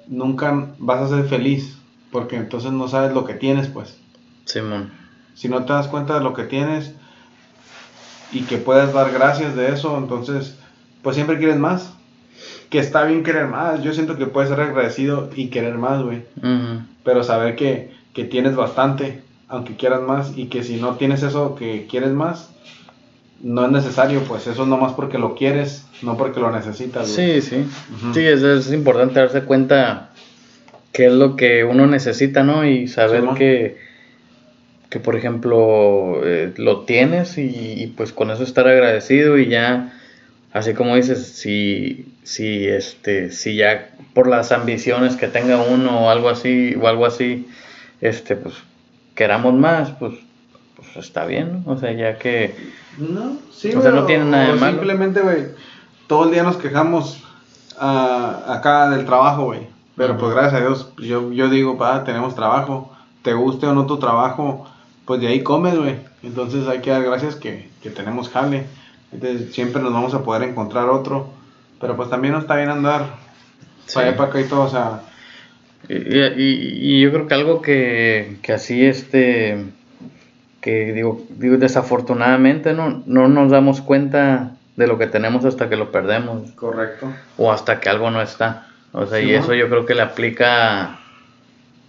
nunca 0.06 0.74
vas 0.78 1.00
a 1.00 1.08
ser 1.08 1.24
feliz. 1.24 1.78
Porque 2.10 2.36
entonces 2.36 2.72
no 2.72 2.88
sabes 2.88 3.12
lo 3.12 3.24
que 3.24 3.34
tienes, 3.34 3.68
pues. 3.68 3.98
Simón. 4.44 4.92
Si 5.34 5.48
no 5.48 5.64
te 5.64 5.72
das 5.72 5.88
cuenta 5.88 6.14
de 6.14 6.24
lo 6.24 6.32
que 6.32 6.44
tienes 6.44 6.94
y 8.32 8.42
que 8.42 8.56
puedes 8.56 8.92
dar 8.92 9.12
gracias 9.12 9.54
de 9.54 9.72
eso, 9.72 9.96
entonces, 9.98 10.58
pues 11.02 11.16
siempre 11.16 11.38
quieres 11.38 11.58
más. 11.58 11.97
Que 12.70 12.78
está 12.78 13.04
bien 13.04 13.22
querer 13.22 13.46
más. 13.46 13.82
Yo 13.82 13.92
siento 13.92 14.16
que 14.16 14.26
puedes 14.26 14.50
ser 14.50 14.60
agradecido 14.60 15.30
y 15.34 15.48
querer 15.48 15.78
más, 15.78 16.02
güey. 16.02 16.22
Ujú. 16.36 16.82
Pero 17.04 17.24
saber 17.24 17.56
que, 17.56 17.90
que 18.12 18.24
tienes 18.24 18.56
bastante, 18.56 19.22
aunque 19.48 19.76
quieras 19.76 20.02
más, 20.02 20.36
y 20.36 20.46
que 20.46 20.62
si 20.62 20.76
no 20.76 20.96
tienes 20.96 21.22
eso 21.22 21.54
que 21.54 21.86
quieres 21.88 22.10
más, 22.10 22.50
no 23.40 23.64
es 23.64 23.70
necesario, 23.72 24.20
pues 24.24 24.46
eso 24.46 24.62
es 24.62 24.68
nomás 24.68 24.92
porque 24.92 25.18
lo 25.18 25.34
quieres, 25.34 25.86
no 26.02 26.16
porque 26.16 26.40
lo 26.40 26.50
necesitas. 26.50 27.14
güey. 27.14 27.40
Sí, 27.40 27.48
sí. 27.48 27.64
Sí, 28.12 28.20
es, 28.20 28.42
es 28.42 28.72
importante 28.72 29.20
darse 29.20 29.42
cuenta 29.42 30.10
qué 30.92 31.06
es 31.06 31.12
lo 31.12 31.36
que 31.36 31.64
uno 31.64 31.86
necesita, 31.86 32.42
¿no? 32.42 32.66
Y 32.66 32.88
saber 32.88 33.22
que, 33.36 33.76
que, 34.90 34.98
por 34.98 35.14
ejemplo, 35.16 36.20
eh, 36.24 36.52
lo 36.56 36.80
tienes 36.80 37.38
y, 37.38 37.74
y, 37.82 37.86
pues 37.96 38.12
con 38.12 38.30
eso 38.30 38.42
estar 38.42 38.66
agradecido 38.66 39.38
y 39.38 39.48
ya, 39.48 39.96
así 40.52 40.74
como 40.74 40.96
dices, 40.96 41.24
si, 41.24 42.06
si, 42.28 42.68
este, 42.68 43.32
si 43.32 43.56
ya 43.56 43.88
por 44.12 44.28
las 44.28 44.52
ambiciones 44.52 45.16
que 45.16 45.28
tenga 45.28 45.62
uno 45.62 46.00
o 46.04 46.10
algo 46.10 46.28
así, 46.28 46.74
o 46.74 46.86
algo 46.86 47.06
así, 47.06 47.48
este, 48.02 48.36
pues 48.36 48.54
queramos 49.14 49.54
más, 49.54 49.92
pues, 49.92 50.12
pues 50.76 51.06
está 51.06 51.24
bien, 51.24 51.64
¿no? 51.64 51.72
O 51.72 51.78
sea, 51.78 51.90
ya 51.92 52.18
que... 52.18 52.54
No, 52.98 53.38
sí, 53.50 53.72
O 53.74 53.80
sea, 53.80 53.92
no 53.92 54.04
tiene 54.04 54.26
nada 54.26 54.48
de 54.48 54.60
malo. 54.60 54.72
Simplemente, 54.72 55.22
güey, 55.22 55.46
todo 56.06 56.26
el 56.26 56.32
día 56.32 56.42
nos 56.42 56.58
quejamos 56.58 57.24
ah, 57.78 58.42
acá 58.46 58.90
del 58.90 59.06
trabajo, 59.06 59.46
güey. 59.46 59.66
Pero 59.96 60.18
pues 60.18 60.32
gracias 60.32 60.52
a 60.52 60.60
Dios, 60.60 60.92
yo, 60.98 61.32
yo 61.32 61.48
digo, 61.48 61.78
pa, 61.78 62.04
tenemos 62.04 62.34
trabajo. 62.34 62.94
Te 63.22 63.32
guste 63.32 63.66
o 63.66 63.72
no 63.72 63.86
tu 63.86 63.98
trabajo, 63.98 64.66
pues 65.06 65.22
de 65.22 65.28
ahí 65.28 65.42
comes, 65.42 65.78
güey. 65.78 65.96
Entonces 66.22 66.68
hay 66.68 66.80
que 66.80 66.90
dar 66.90 67.02
gracias 67.02 67.36
que, 67.36 67.70
que 67.82 67.88
tenemos 67.88 68.28
jale. 68.28 68.66
Entonces 69.12 69.54
siempre 69.54 69.80
nos 69.80 69.94
vamos 69.94 70.12
a 70.12 70.22
poder 70.22 70.42
encontrar 70.42 70.90
otro. 70.90 71.37
Pero 71.80 71.96
pues 71.96 72.10
también 72.10 72.34
no 72.34 72.40
está 72.40 72.56
bien 72.56 72.70
andar 72.70 73.06
Sí. 73.86 73.94
para 73.94 74.08
allá 74.08 74.16
para 74.16 74.28
acá 74.30 74.40
y 74.40 74.44
todo, 74.44 74.62
o 74.62 74.68
sea, 74.68 75.00
Y, 75.88 75.94
y- 75.94 76.96
y 76.96 77.00
yo 77.00 77.10
creo 77.12 77.26
que 77.28 77.34
algo 77.34 77.62
que, 77.62 78.36
que 78.42 78.52
así, 78.52 78.84
este, 78.84 79.64
que 80.60 80.92
digo, 80.92 81.22
digo, 81.30 81.56
desafortunadamente 81.56 82.74
no, 82.74 83.02
no 83.06 83.28
nos 83.28 83.50
damos 83.50 83.80
cuenta 83.80 84.50
de 84.76 84.86
lo 84.86 84.98
que 84.98 85.06
tenemos 85.06 85.44
hasta 85.44 85.68
que 85.68 85.76
lo 85.76 85.90
perdemos 85.92 86.50
correcto. 86.52 87.06
o 87.36 87.50
hasta 87.52 87.80
que 87.80 87.88
algo 87.88 88.10
no 88.10 88.20
está. 88.20 88.66
O 88.92 89.06
sea, 89.06 89.20
y 89.20 89.32
eso 89.34 89.54
yo 89.54 89.68
creo 89.68 89.86
que 89.86 89.94
le 89.94 90.02
aplica 90.02 90.98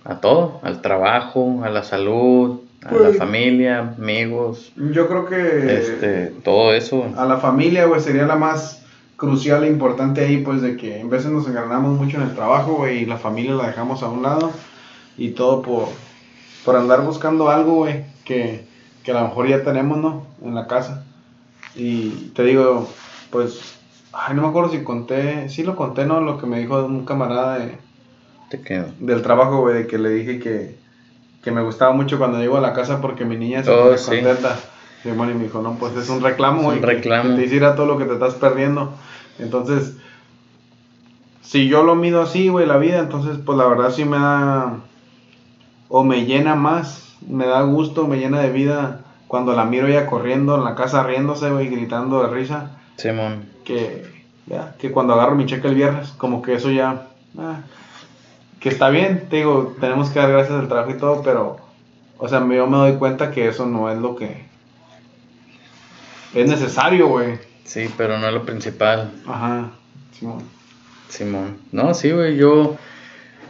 a 0.05 0.15
todo, 0.21 0.59
al 0.63 0.81
trabajo, 0.81 1.61
a 1.63 1.69
la 1.69 1.83
salud, 1.83 2.61
a 2.85 2.93
la 2.93 3.13
familia, 3.13 3.79
amigos. 3.97 4.71
Yo 4.75 5.07
creo 5.07 5.25
que. 5.25 5.77
Este, 5.77 6.27
todo 6.43 6.73
eso. 6.73 7.05
A 7.17 7.25
la 7.25 7.37
familia, 7.37 7.85
güey, 7.85 7.99
sería 8.01 8.25
la 8.25 8.35
más 8.35 8.85
crucial 9.19 9.63
e 9.65 9.67
importante 9.67 10.21
ahí, 10.21 10.37
pues, 10.37 10.61
de 10.63 10.77
que 10.77 10.99
en 10.99 11.09
veces 11.11 11.29
nos 11.31 11.47
enganamos 11.47 11.95
mucho 11.99 12.17
en 12.17 12.23
el 12.23 12.33
trabajo, 12.33 12.73
güey, 12.77 13.03
y 13.03 13.05
la 13.05 13.17
familia 13.17 13.53
la 13.53 13.67
dejamos 13.67 14.01
a 14.01 14.09
un 14.09 14.23
lado. 14.23 14.51
Y 15.17 15.31
todo 15.31 15.61
por, 15.61 15.89
por 16.65 16.75
andar 16.77 17.03
buscando 17.03 17.49
algo, 17.49 17.73
güey, 17.75 18.05
que, 18.25 18.63
que 19.03 19.11
a 19.11 19.21
lo 19.21 19.27
mejor 19.27 19.47
ya 19.47 19.63
tenemos, 19.63 19.97
¿no? 19.99 20.23
En 20.43 20.55
la 20.55 20.65
casa. 20.67 21.03
Y 21.75 22.09
te 22.33 22.43
digo, 22.45 22.87
pues, 23.29 23.75
ay, 24.13 24.35
no 24.35 24.41
me 24.43 24.47
acuerdo 24.47 24.71
si 24.71 24.83
conté, 24.83 25.49
sí 25.49 25.63
lo 25.63 25.75
conté, 25.75 26.05
¿no? 26.05 26.21
Lo 26.21 26.37
que 26.39 26.47
me 26.47 26.59
dijo 26.59 26.83
un 26.85 27.05
camarada 27.05 27.59
de, 27.59 27.77
¿Te 28.49 28.61
quedo? 28.61 28.85
del 28.99 29.21
trabajo, 29.21 29.61
güey, 29.61 29.75
de 29.83 29.87
que 29.87 29.97
le 29.99 30.09
dije 30.11 30.39
que, 30.39 30.77
que 31.43 31.51
me 31.51 31.61
gustaba 31.61 31.91
mucho 31.91 32.17
cuando 32.17 32.39
llego 32.39 32.57
a 32.57 32.61
la 32.61 32.73
casa 32.73 33.01
porque 33.01 33.25
mi 33.25 33.35
niña 33.35 33.63
se 33.63 33.69
Oh, 33.71 33.83
pone 33.85 33.97
sí. 33.97 34.09
contenta. 34.09 34.57
Bueno, 35.03 35.31
y 35.31 35.35
me 35.35 35.43
dijo, 35.43 35.61
no, 35.61 35.75
pues 35.75 35.95
es 35.95 36.09
un 36.09 36.21
reclamo, 36.21 36.71
Es 36.71 36.77
un 36.77 36.83
reclamo. 36.83 37.29
Que 37.29 37.35
te 37.35 37.45
hiciera 37.45 37.75
todo 37.75 37.85
lo 37.85 37.97
que 37.97 38.05
te 38.05 38.13
estás 38.13 38.33
perdiendo. 38.33 38.91
Entonces, 39.37 39.95
si 41.41 41.67
yo 41.67 41.83
lo 41.83 41.95
mido 41.95 42.21
así, 42.21 42.49
güey, 42.49 42.65
la 42.65 42.77
vida, 42.77 42.99
entonces, 42.99 43.37
pues 43.43 43.57
la 43.57 43.65
verdad 43.65 43.91
sí 43.91 44.05
me 44.05 44.17
da, 44.17 44.81
o 45.87 46.03
me 46.03 46.25
llena 46.25 46.55
más, 46.55 47.15
me 47.27 47.47
da 47.47 47.61
gusto, 47.61 48.07
me 48.07 48.19
llena 48.19 48.41
de 48.41 48.51
vida 48.51 49.01
cuando 49.27 49.53
la 49.53 49.65
miro 49.65 49.87
ella 49.87 50.05
corriendo 50.05 50.55
en 50.55 50.63
la 50.63 50.75
casa, 50.75 51.03
riéndose, 51.03 51.49
güey, 51.49 51.69
gritando 51.69 52.21
de 52.21 52.29
risa 52.29 52.77
Simón. 52.97 53.45
que, 53.63 54.03
ya, 54.47 54.75
que 54.77 54.91
cuando 54.91 55.13
agarro 55.13 55.35
mi 55.35 55.45
cheque 55.45 55.67
el 55.67 55.75
viernes, 55.75 56.09
como 56.09 56.41
que 56.41 56.55
eso 56.55 56.71
ya, 56.71 57.07
ah, 57.37 57.61
que 58.59 58.69
está 58.69 58.89
bien, 58.89 59.27
te 59.29 59.37
digo, 59.37 59.75
tenemos 59.79 60.09
que 60.09 60.19
dar 60.19 60.31
gracias 60.31 60.59
al 60.59 60.67
trabajo 60.67 60.91
y 60.91 60.97
todo, 60.97 61.21
pero, 61.23 61.57
o 62.17 62.27
sea, 62.27 62.39
yo 62.39 62.67
me 62.67 62.77
doy 62.77 62.93
cuenta 62.93 63.31
que 63.31 63.47
eso 63.47 63.65
no 63.65 63.89
es 63.89 63.97
lo 63.97 64.15
que 64.15 64.48
es 66.33 66.47
necesario, 66.47 67.07
güey. 67.07 67.37
Sí, 67.63 67.89
pero 67.97 68.17
no 68.17 68.27
es 68.27 68.33
lo 68.33 68.45
principal. 68.45 69.11
Ajá, 69.27 69.71
Simón. 70.11 70.43
Simón. 71.07 71.57
No, 71.71 71.93
sí, 71.93 72.11
güey, 72.11 72.37
yo... 72.37 72.77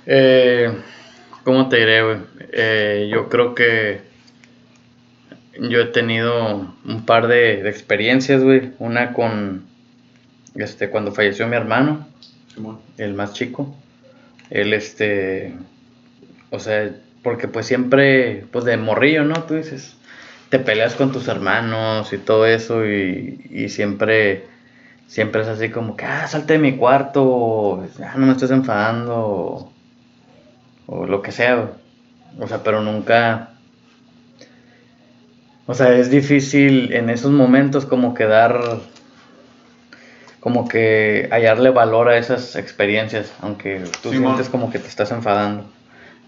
Eh, 0.05 0.71
¿Cómo 1.43 1.69
te 1.69 1.77
diré, 1.77 2.03
güey? 2.03 2.17
Eh, 2.51 3.09
yo 3.12 3.29
creo 3.29 3.55
que 3.55 4.01
yo 5.59 5.81
he 5.81 5.86
tenido 5.86 6.74
un 6.86 7.05
par 7.05 7.27
de, 7.27 7.63
de 7.63 7.69
experiencias, 7.69 8.43
güey. 8.43 8.71
Una 8.79 9.13
con, 9.13 9.65
este, 10.55 10.89
cuando 10.89 11.12
falleció 11.12 11.48
mi 11.48 11.55
hermano, 11.55 12.07
Simón. 12.53 12.79
el 12.98 13.13
más 13.13 13.33
chico. 13.33 13.75
Él, 14.50 14.74
este, 14.74 15.53
o 16.50 16.59
sea, 16.59 16.91
porque 17.24 17.48
pues 17.48 17.65
siempre, 17.67 18.45
pues 18.51 18.65
de 18.65 18.77
morrillo, 18.77 19.24
¿no? 19.24 19.43
Tú 19.43 19.55
dices, 19.55 19.95
te 20.49 20.59
peleas 20.59 20.95
con 20.95 21.11
tus 21.11 21.27
hermanos 21.27 22.11
y 22.11 22.17
todo 22.17 22.45
eso 22.45 22.85
y, 22.85 23.39
y 23.49 23.69
siempre, 23.69 24.47
siempre 25.07 25.41
es 25.41 25.47
así 25.47 25.69
como 25.69 25.95
que, 25.95 26.05
ah, 26.05 26.27
salte 26.27 26.53
de 26.53 26.59
mi 26.59 26.75
cuarto, 26.75 27.23
o, 27.23 27.83
ah, 28.03 28.13
no 28.17 28.25
me 28.25 28.33
estés 28.33 28.51
enfadando, 28.51 29.15
o, 29.15 29.73
o 30.87 31.05
lo 31.05 31.21
que 31.21 31.31
sea. 31.31 31.71
O 32.39 32.47
sea, 32.47 32.63
pero 32.63 32.81
nunca, 32.81 33.49
o 35.65 35.73
sea, 35.73 35.93
es 35.93 36.09
difícil 36.09 36.93
en 36.93 37.09
esos 37.09 37.31
momentos 37.31 37.85
como 37.85 38.13
que 38.13 38.25
dar, 38.25 38.59
como 40.39 40.67
que 40.67 41.27
hallarle 41.31 41.69
valor 41.69 42.09
a 42.09 42.17
esas 42.17 42.55
experiencias, 42.55 43.33
aunque 43.41 43.83
tú 44.01 44.11
sientes 44.11 44.49
como 44.49 44.71
que 44.71 44.79
te 44.79 44.87
estás 44.87 45.11
enfadando, 45.11 45.65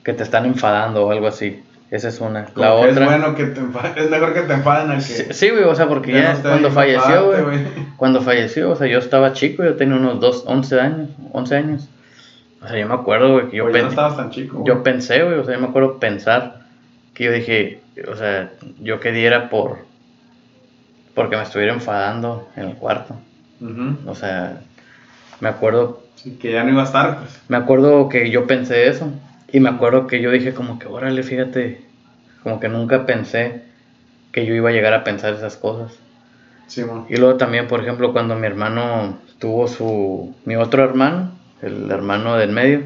que 0.03 0.13
te 0.13 0.23
están 0.23 0.45
enfadando 0.45 1.07
o 1.07 1.11
algo 1.11 1.27
así. 1.27 1.63
Esa 1.91 2.07
es 2.07 2.19
una. 2.21 2.45
Como 2.45 2.65
La 2.65 2.73
otra. 2.73 2.89
Es 2.89 3.05
bueno 3.05 3.35
que 3.35 3.45
te 3.47 3.59
enfa- 3.61 3.93
es 3.97 4.09
mejor 4.09 4.33
que 4.33 4.41
te 4.43 4.53
enfaden 4.53 4.91
al 4.91 4.97
que. 4.97 5.03
Sí, 5.03 5.23
sí, 5.31 5.49
güey, 5.49 5.65
o 5.65 5.75
sea, 5.75 5.87
porque 5.89 6.13
Ya 6.13 6.33
no 6.33 6.41
cuando 6.41 6.71
falleció, 6.71 7.25
güey, 7.25 7.59
cuando 7.97 8.21
falleció, 8.21 8.71
o 8.71 8.75
sea, 8.77 8.87
yo 8.87 8.97
estaba 8.99 9.33
chico, 9.33 9.63
yo 9.63 9.75
tenía 9.75 9.95
unos 9.97 10.19
dos, 10.21 10.43
11 10.47 10.79
años, 10.79 11.09
11 11.33 11.55
años. 11.57 11.89
O 12.63 12.67
sea, 12.67 12.77
yo 12.79 12.87
me 12.87 12.93
acuerdo, 12.93 13.33
güey, 13.33 13.49
que 13.49 13.57
yo, 13.57 13.67
ya 13.67 13.73
pen- 13.73 13.83
no 13.83 13.89
estabas 13.89 14.15
tan 14.15 14.29
chico. 14.31 14.59
güey. 14.59 14.67
yo 14.67 14.83
pensé, 14.83 15.21
güey, 15.23 15.37
o 15.39 15.43
sea, 15.43 15.53
yo 15.55 15.59
me 15.61 15.67
acuerdo 15.67 15.99
pensar 15.99 16.61
que 17.13 17.25
yo 17.25 17.31
dije, 17.33 17.81
o 18.09 18.15
sea, 18.15 18.51
yo 18.79 18.99
que 19.01 19.11
diera 19.11 19.49
por, 19.49 19.79
porque 21.13 21.35
me 21.35 21.43
estuviera 21.43 21.73
enfadando 21.73 22.47
en 22.55 22.69
el 22.69 22.75
cuarto. 22.75 23.15
O 24.07 24.15
sea, 24.15 24.61
me 25.39 25.49
acuerdo, 25.49 26.01
Sí, 26.15 26.37
que 26.39 26.51
ya 26.51 26.63
no 26.63 26.69
iba 26.71 26.81
a 26.83 26.85
estar, 26.85 27.17
pues. 27.19 27.41
me 27.47 27.57
acuerdo 27.57 28.07
que 28.09 28.29
yo 28.29 28.47
pensé 28.47 28.87
eso. 28.87 29.11
Y 29.51 29.59
me 29.59 29.69
acuerdo 29.69 30.07
que 30.07 30.21
yo 30.21 30.31
dije 30.31 30.53
como 30.53 30.79
que, 30.79 30.87
órale, 30.87 31.23
fíjate, 31.23 31.81
como 32.43 32.59
que 32.59 32.69
nunca 32.69 33.05
pensé 33.05 33.63
que 34.31 34.45
yo 34.45 34.53
iba 34.53 34.69
a 34.69 34.73
llegar 34.73 34.93
a 34.93 35.03
pensar 35.03 35.33
esas 35.33 35.57
cosas. 35.57 35.97
Simón. 36.67 37.05
Y 37.09 37.17
luego 37.17 37.35
también, 37.35 37.67
por 37.67 37.81
ejemplo, 37.81 38.13
cuando 38.13 38.35
mi 38.35 38.47
hermano 38.47 39.19
tuvo 39.39 39.67
su, 39.67 40.33
mi 40.45 40.55
otro 40.55 40.83
hermano, 40.83 41.31
el 41.61 41.91
hermano 41.91 42.37
del 42.37 42.51
medio, 42.51 42.83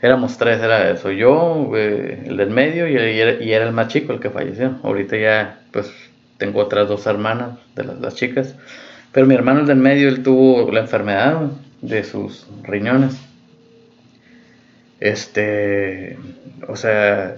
éramos 0.00 0.38
tres, 0.38 0.62
era 0.62 0.90
eso, 0.90 1.10
yo, 1.10 1.72
eh, 1.76 2.24
el 2.26 2.38
del 2.38 2.50
medio 2.50 2.88
y, 2.88 2.92
y 2.92 3.20
era, 3.20 3.42
y 3.42 3.52
era 3.52 3.66
el 3.66 3.72
más 3.72 3.88
chico, 3.88 4.14
el 4.14 4.20
que 4.20 4.30
falleció. 4.30 4.78
Ahorita 4.82 5.16
ya, 5.18 5.60
pues, 5.72 5.92
tengo 6.38 6.60
otras 6.60 6.88
dos 6.88 7.06
hermanas, 7.06 7.58
de 7.76 7.84
las, 7.84 8.00
las 8.00 8.14
chicas. 8.14 8.54
Pero 9.12 9.26
mi 9.26 9.34
hermano, 9.34 9.60
el 9.60 9.66
del 9.66 9.76
medio, 9.76 10.08
él 10.08 10.22
tuvo 10.22 10.72
la 10.72 10.80
enfermedad 10.80 11.50
de 11.82 12.02
sus 12.02 12.46
riñones. 12.62 13.29
Este, 15.00 16.18
o 16.68 16.76
sea, 16.76 17.36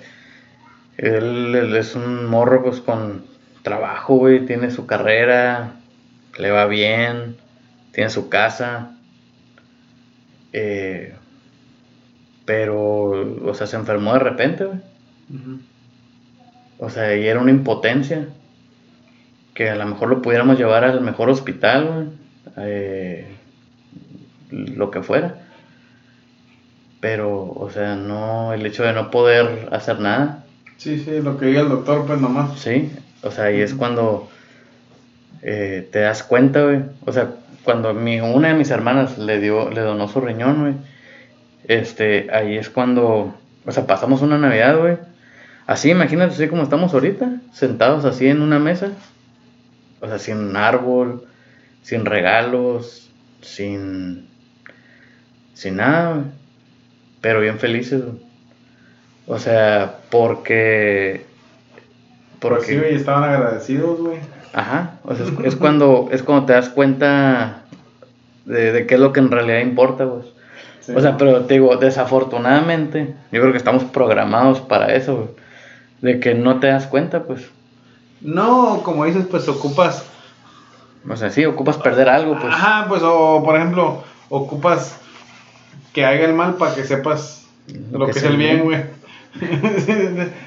él, 0.99 1.55
él 1.55 1.77
es 1.77 1.95
un 1.95 2.27
morro, 2.27 2.63
pues, 2.63 2.81
con 2.81 3.25
trabajo, 3.63 4.17
güey, 4.17 4.45
tiene 4.47 4.71
su 4.71 4.87
carrera, 4.87 5.77
le 6.39 6.51
va 6.51 6.67
bien, 6.67 7.37
tiene 7.93 8.11
su 8.11 8.29
casa. 8.29 8.97
eh, 10.53 11.15
pero, 12.45 13.49
o 13.49 13.55
sea, 13.55 13.67
se 13.67 13.77
enfermó 13.77 14.15
de 14.15 14.19
repente, 14.19 14.65
güey. 14.65 14.79
O 16.79 16.91
sea, 16.91 17.17
y 17.17 17.27
era 17.27 17.41
una 17.41 17.51
impotencia. 17.53 18.29
Que 19.55 19.69
a 19.71 19.75
lo 19.77 19.87
mejor 19.87 20.09
lo 20.09 20.23
pudiéramos 20.23 20.59
llevar 20.59 20.85
al 20.85 21.01
mejor 21.03 21.29
hospital, 21.31 21.87
güey, 21.87 22.09
eh, 22.67 23.27
lo 24.51 24.91
que 24.91 25.03
fuera. 25.03 25.42
Pero, 27.03 27.53
o 27.53 27.69
sea, 27.71 27.97
no, 27.97 28.55
el 28.55 28.65
hecho 28.65 28.85
de 28.85 28.95
no 28.95 29.11
poder 29.11 29.69
hacer 29.73 30.01
nada, 30.01 30.43
Sí, 30.83 30.99
sí, 30.99 31.21
lo 31.23 31.39
que 31.39 31.47
diga 31.47 31.61
el 31.61 31.69
doctor, 31.69 32.05
pues 32.09 32.21
nomás. 32.21 32.59
Sí, 32.59 32.91
o 33.23 33.31
sea, 33.31 33.45
ahí 33.45 33.61
es 33.61 33.73
cuando 33.73 34.29
eh, 35.41 35.89
te 35.93 36.01
das 36.01 36.25
cuenta, 36.25 36.65
güey. 36.65 36.81
O 37.07 37.13
sea, 37.13 37.35
cuando 37.63 37.95
mi, 37.95 38.21
una 38.21 38.49
de 38.49 38.55
mis 38.55 38.69
hermanas 38.71 39.17
le 39.17 39.39
dio, 39.39 39.71
le 39.71 39.81
donó 39.81 40.09
su 40.09 40.21
riñón, 40.21 40.61
güey. 40.61 40.75
Este, 41.69 42.27
ahí 42.33 42.57
es 42.57 42.69
cuando, 42.69 43.33
o 43.65 43.71
sea, 43.71 43.87
pasamos 43.87 44.23
una 44.23 44.39
Navidad, 44.39 44.77
güey. 44.77 44.97
Así, 45.69 45.91
imagínate, 45.91 46.35
así 46.35 46.49
como 46.49 46.65
estamos 46.65 46.93
ahorita, 46.93 47.31
sentados 47.53 48.05
así 48.05 48.27
en 48.27 48.43
una 48.43 48.59
mesa. 48.59 48.91
O 50.01 50.09
sea, 50.09 50.19
sin 50.19 50.57
árbol, 50.57 51.29
sin 51.83 52.05
regalos, 52.05 53.09
sin, 53.41 54.27
sin 55.55 55.77
nada, 55.77 56.15
güey. 56.15 56.42
Pero 57.23 57.41
bien 57.41 57.59
felices, 57.59 58.05
güey. 58.05 58.19
O 59.27 59.39
sea, 59.39 60.01
porque... 60.11 61.25
Porque 62.41 62.67
sí, 62.67 62.77
güey, 62.77 62.97
estaban 62.97 63.25
agradecidos, 63.25 64.01
güey. 64.01 64.19
Ajá, 64.53 64.99
o 65.05 65.15
sea, 65.15 65.25
es, 65.25 65.33
es 65.45 65.57
cuando 65.57 66.09
es 66.11 66.23
cuando 66.23 66.45
te 66.45 66.53
das 66.53 66.69
cuenta 66.69 67.63
de, 68.45 68.73
de 68.73 68.87
qué 68.87 68.95
es 68.95 69.01
lo 69.01 69.13
que 69.13 69.21
en 69.21 69.31
realidad 69.31 69.61
importa, 69.61 70.07
pues. 70.07 70.27
Sí. 70.81 70.93
O 70.95 71.01
sea, 71.01 71.17
pero 71.17 71.43
te 71.43 71.55
digo, 71.55 71.77
desafortunadamente, 71.77 73.15
yo 73.31 73.41
creo 73.41 73.53
que 73.53 73.59
estamos 73.59 73.85
programados 73.85 74.61
para 74.61 74.93
eso, 74.95 75.15
güey. 75.15 75.29
De 76.01 76.21
que 76.21 76.35
no 76.35 76.59
te 76.59 76.67
das 76.67 76.89
cuenta, 76.89 77.23
pues. 77.23 77.49
No, 78.21 78.83
como 78.83 79.05
dices, 79.05 79.25
pues 79.31 79.49
ocupas. 79.49 80.05
O 81.09 81.17
sea, 81.17 81.31
sí, 81.31 81.47
ocupas 81.47 81.79
perder 81.79 82.09
algo, 82.09 82.37
pues. 82.39 82.53
Ajá, 82.53 82.87
pues, 82.89 83.03
o 83.05 83.41
por 83.45 83.57
ejemplo, 83.57 84.03
ocupas 84.29 85.01
que 85.93 86.05
haga 86.05 86.25
el 86.25 86.35
mal 86.35 86.55
para 86.57 86.75
que 86.75 86.85
sepas 86.85 87.47
lo, 87.93 88.07
que, 88.07 88.13
es 88.13 88.23
el 88.23 88.37
bien, 88.37 88.61
güey. 88.63 88.79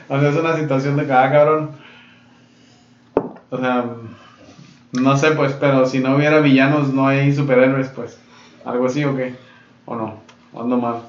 o 0.09 0.19
sea, 0.19 0.29
es 0.29 0.35
una 0.35 0.55
situación 0.57 0.97
de 0.97 1.05
cada 1.07 1.31
cabrón. 1.31 1.71
O 3.49 3.57
sea, 3.57 3.85
no 4.93 5.17
sé, 5.17 5.31
pues, 5.31 5.53
pero 5.53 5.85
si 5.85 5.99
no 5.99 6.15
hubiera 6.15 6.39
villanos, 6.39 6.93
no 6.93 7.07
hay 7.07 7.33
superhéroes, 7.33 7.87
pues. 7.89 8.17
Algo 8.65 8.87
así, 8.87 9.03
¿o 9.03 9.15
qué? 9.15 9.35
¿O 9.85 9.95
no? 9.95 10.19
¿O 10.53 10.61
ando 10.61 10.77
mal? 10.77 11.01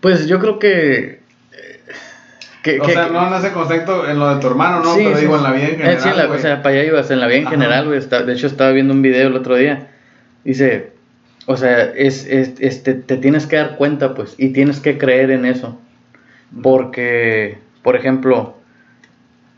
Pues 0.00 0.26
yo 0.26 0.38
creo 0.38 0.58
que. 0.58 1.20
eh, 1.52 1.80
que- 2.62 2.80
O 2.80 2.84
que- 2.84 2.92
sea, 2.92 3.08
no 3.08 3.26
en 3.26 3.34
ese 3.34 3.52
concepto, 3.52 4.06
en 4.08 4.18
lo 4.18 4.34
de 4.34 4.40
tu 4.40 4.46
hermano, 4.48 4.80
¿no? 4.82 4.94
Sí, 4.94 5.00
pero 5.04 5.16
sí. 5.16 5.22
digo, 5.22 5.36
en 5.36 5.42
la 5.42 5.52
vida 5.52 5.64
en 5.68 5.74
Eh, 5.74 5.76
general, 5.78 6.00
sí, 6.02 6.08
la- 6.14 6.26
güey. 6.26 6.38
o 6.38 6.42
sea, 6.42 6.62
para 6.62 6.74
allá 6.74 6.84
ibas, 6.84 7.10
en 7.10 7.20
la 7.20 7.26
vida 7.26 7.38
en 7.38 7.46
Ajá. 7.46 7.56
general, 7.56 7.86
güey. 7.86 8.00
De 8.00 8.32
hecho, 8.32 8.46
estaba 8.46 8.72
viendo 8.72 8.92
un 8.92 9.02
video 9.02 9.28
el 9.28 9.36
otro 9.36 9.56
día. 9.56 9.88
Dice, 10.44 10.92
o 11.46 11.56
sea, 11.56 11.82
es, 11.82 12.26
es, 12.26 12.54
este, 12.58 12.94
te 12.94 13.16
tienes 13.16 13.46
que 13.46 13.56
dar 13.56 13.76
cuenta, 13.76 14.14
pues, 14.14 14.34
y 14.36 14.48
tienes 14.48 14.80
que 14.80 14.98
creer 14.98 15.30
en 15.30 15.44
eso. 15.44 15.78
Porque, 16.62 17.58
por 17.82 17.94
ejemplo, 17.94 18.56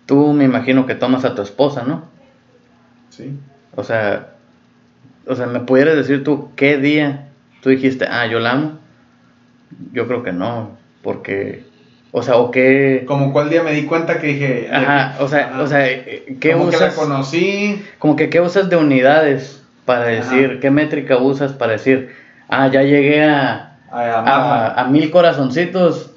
tú 0.04 0.32
me 0.34 0.44
imagino 0.44 0.86
que 0.86 0.94
tomas 0.94 1.24
a 1.24 1.34
tu 1.34 1.42
esposa, 1.42 1.84
¿no? 1.84 2.04
Sí. 3.08 3.32
O 3.74 3.84
sea, 3.84 4.34
o 5.26 5.34
sea, 5.34 5.46
¿me 5.46 5.60
pudieras 5.60 5.96
decir 5.96 6.24
tú 6.24 6.50
qué 6.56 6.76
día 6.76 7.28
tú 7.62 7.70
dijiste, 7.70 8.06
ah, 8.06 8.26
yo 8.26 8.38
la 8.38 8.52
amo? 8.52 8.78
Yo 9.92 10.06
creo 10.06 10.22
que 10.22 10.32
no, 10.32 10.76
porque, 11.02 11.64
o 12.12 12.22
sea, 12.22 12.36
o 12.36 12.50
qué... 12.50 13.04
Como 13.06 13.32
cuál 13.32 13.48
día 13.48 13.62
me 13.62 13.72
di 13.72 13.84
cuenta 13.84 14.20
que 14.20 14.26
dije... 14.28 14.68
Ajá, 14.70 15.16
o 15.20 15.28
sea, 15.28 15.50
Ajá. 15.50 15.62
o 15.62 15.66
sea, 15.66 15.86
¿qué 16.40 16.52
como 16.52 16.70
que 16.70 16.76
la 16.76 16.86
usas? 16.86 16.94
conocí. 16.94 17.82
Como 17.98 18.16
que 18.16 18.28
qué 18.28 18.40
usas 18.40 18.68
de 18.68 18.76
unidades 18.76 19.57
para 19.88 20.02
Ajá. 20.02 20.10
decir, 20.10 20.60
qué 20.60 20.70
métrica 20.70 21.16
usas 21.16 21.52
para 21.54 21.72
decir, 21.72 22.10
ah, 22.50 22.68
ya 22.68 22.82
llegué 22.82 23.24
a, 23.24 23.72
A, 23.90 24.82
a, 24.82 24.84
mil 24.88 25.10
corazoncitos, 25.10 26.10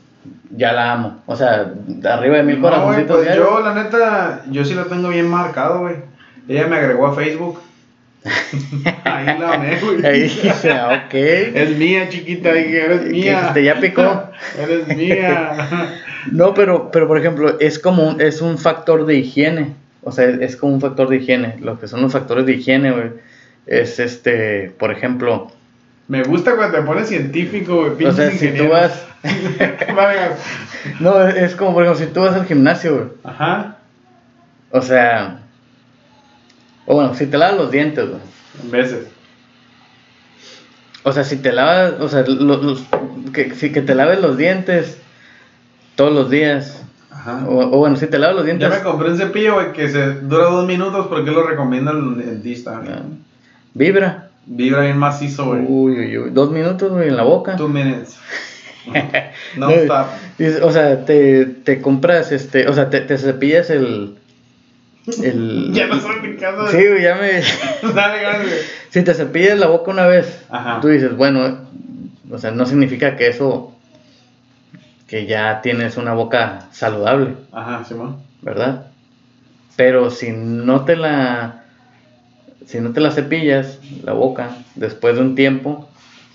ya 0.50 0.74
la 0.74 0.92
amo. 0.92 1.22
O 1.26 1.38
sea, 1.38 1.72
arriba 2.04 2.36
de 2.36 2.44
mil 2.44 2.58
No, 2.60 2.64
corazoncitos 2.70 3.16
pues 3.16 3.28
diarios. 3.28 3.48
yo, 3.50 3.62
la 3.62 3.74
neta, 3.74 4.42
yo 4.52 4.66
sí 4.66 4.74
lo 4.74 4.88
tengo 4.88 5.08
bien 5.08 5.30
marcado, 5.30 5.80
güey. 5.80 5.96
Ella 6.50 6.68
me 6.68 6.76
agregó 6.76 7.08
a 7.08 7.16
Facebook. 7.16 7.62
Ahí 9.06 9.40
la 9.40 9.54
amé, 9.54 9.80
güey. 9.80 10.06
Ahí 10.06 10.22
dice, 10.24 10.72
ah, 10.74 11.06
ok. 11.06 11.14
Es 11.14 11.78
mía, 11.78 12.10
chiquita, 12.10 12.50
eres 12.50 13.04
mía. 13.10 13.38
dijiste, 13.40 13.64
"Ya 13.64 13.80
picó". 13.80 14.24
eres 14.62 14.88
mía. 14.98 15.52
No, 16.32 16.54
pero, 16.54 16.92
pero 16.92 17.08
por 17.08 17.18
ejemplo, 17.18 17.58
es 17.60 17.80
como 17.80 18.08
un, 18.08 18.22
es 18.22 18.42
un 18.42 18.60
factor 18.60 19.08
de 19.08 19.16
higiene. 19.16 19.74
O 20.04 20.12
sea, 20.12 20.26
es 20.30 20.56
como 20.56 20.74
un 20.74 20.80
factor 20.82 21.08
de 21.10 21.16
higiene. 21.16 21.56
Lo 21.62 21.80
que 21.80 21.88
son 21.88 22.02
los 22.04 22.12
factores 22.12 22.46
de 22.46 22.54
higiene, 22.54 22.92
güey. 22.92 23.10
Es 23.72 24.00
este, 24.00 24.74
por 24.78 24.92
ejemplo, 24.92 25.50
Me 26.10 26.24
gusta 26.24 26.56
cuando 26.58 26.78
te 26.78 26.84
pones 26.84 27.08
científico, 27.08 27.90
güey. 27.92 28.06
o 28.06 28.12
sea, 28.12 28.30
si 28.32 28.50
tú 28.52 28.68
vas. 28.68 29.06
No, 31.00 31.22
es 31.28 31.56
como, 31.56 31.74
por 31.74 31.84
ejemplo, 31.84 32.06
si 32.06 32.12
tú 32.12 32.22
vas 32.22 32.34
al 32.34 32.46
gimnasio, 32.46 32.96
güey. 32.96 33.08
Ajá. 33.24 33.78
O 34.72 34.82
sea. 34.82 35.40
O 36.86 36.96
bueno, 36.96 37.14
si 37.14 37.28
te 37.28 37.38
lavas 37.38 37.56
los 37.58 37.72
dientes, 37.72 38.08
güey. 38.10 38.20
En 38.64 38.72
veces. 38.72 39.08
O 41.04 41.12
sea, 41.12 41.24
si 41.24 41.38
te 41.38 41.52
lavas, 41.52 41.94
o 42.00 42.10
sea, 42.10 42.24
lo- 42.28 42.58
los- 42.58 42.84
que, 43.34 43.54
si 43.56 43.72
que 43.72 43.82
te 43.82 43.96
laves 43.96 44.20
los 44.22 44.38
dientes 44.38 44.98
todos 45.96 46.12
los 46.14 46.30
días. 46.30 46.84
Ajá. 47.12 47.46
O, 47.48 47.60
o 47.60 47.78
bueno, 47.78 47.96
si 47.96 48.08
te 48.08 48.18
lavas 48.20 48.36
los 48.38 48.46
Ya 48.46 48.54
dientes. 48.56 48.70
me 48.70 48.84
compré 48.84 49.10
un 49.12 49.18
cepillo, 49.18 49.54
güey, 49.56 49.72
que 49.74 49.88
se 49.90 50.14
dura 50.22 50.46
dos 50.46 50.66
minutos 50.68 51.08
porque 51.08 51.32
lo 51.32 51.44
recomienda 51.48 51.92
el 51.92 52.18
dentista. 52.18 52.80
güey. 52.80 52.90
Vibra. 53.74 54.30
Vibra 54.46 54.82
bien 54.82 54.98
macizo, 54.98 55.46
güey. 55.46 55.62
Uy, 55.68 56.00
uy, 56.00 56.18
uy. 56.18 56.30
Dos 56.32 56.52
minutos, 56.52 56.92
güey, 56.92 57.10
en 57.10 57.18
la 57.18 57.24
boca. 57.24 57.56
Two 57.56 57.68
minutes. 57.68 58.18
No 59.56 59.68
No, 59.68 59.76
stop. 59.76 60.08
O 60.64 60.72
sea, 60.72 61.06
te, 61.06 61.46
te 61.46 61.82
compras, 61.82 62.32
este, 62.32 62.68
o 62.68 62.74
sea, 62.74 62.90
te, 62.90 63.02
te 63.02 63.18
cepillas 63.18 63.70
el... 63.70 64.16
el 65.24 65.72
Ya 65.74 65.86
no 65.88 66.00
soy 66.00 66.20
mi 66.22 66.36
casa. 66.38 66.72
Sí, 66.72 66.88
güey, 66.88 67.04
ya 67.04 67.16
me... 67.16 67.42
Dale, 67.94 68.44
güey. 68.44 68.54
Si 68.90 69.04
te 69.04 69.14
cepillas 69.14 69.60
la 69.60 69.68
boca 69.68 69.92
una 69.92 70.08
vez, 70.08 70.44
Ajá. 70.50 70.80
tú 70.82 70.88
dices, 70.88 71.16
bueno, 71.16 71.60
o 72.32 72.38
sea, 72.40 72.52
no 72.52 72.66
significa 72.66 73.16
que 73.18 73.28
eso, 73.28 73.76
que 75.08 75.28
ya 75.28 75.62
tienes 75.62 75.98
una 75.98 76.14
boca 76.14 76.68
saludable, 76.72 77.36
Ajá, 77.52 77.86
Simón. 77.86 78.18
¿verdad? 78.42 78.88
Pero 79.76 80.10
si 80.10 80.32
no 80.32 80.86
te 80.86 80.96
la, 80.96 81.61
si 82.72 82.80
no 82.80 82.92
te 82.92 83.02
la 83.02 83.12
cepillas 83.12 83.80
la 84.04 84.14
boca 84.14 84.50
después 84.76 85.16
de 85.16 85.22
un 85.22 85.36
tiempo, 85.36 85.88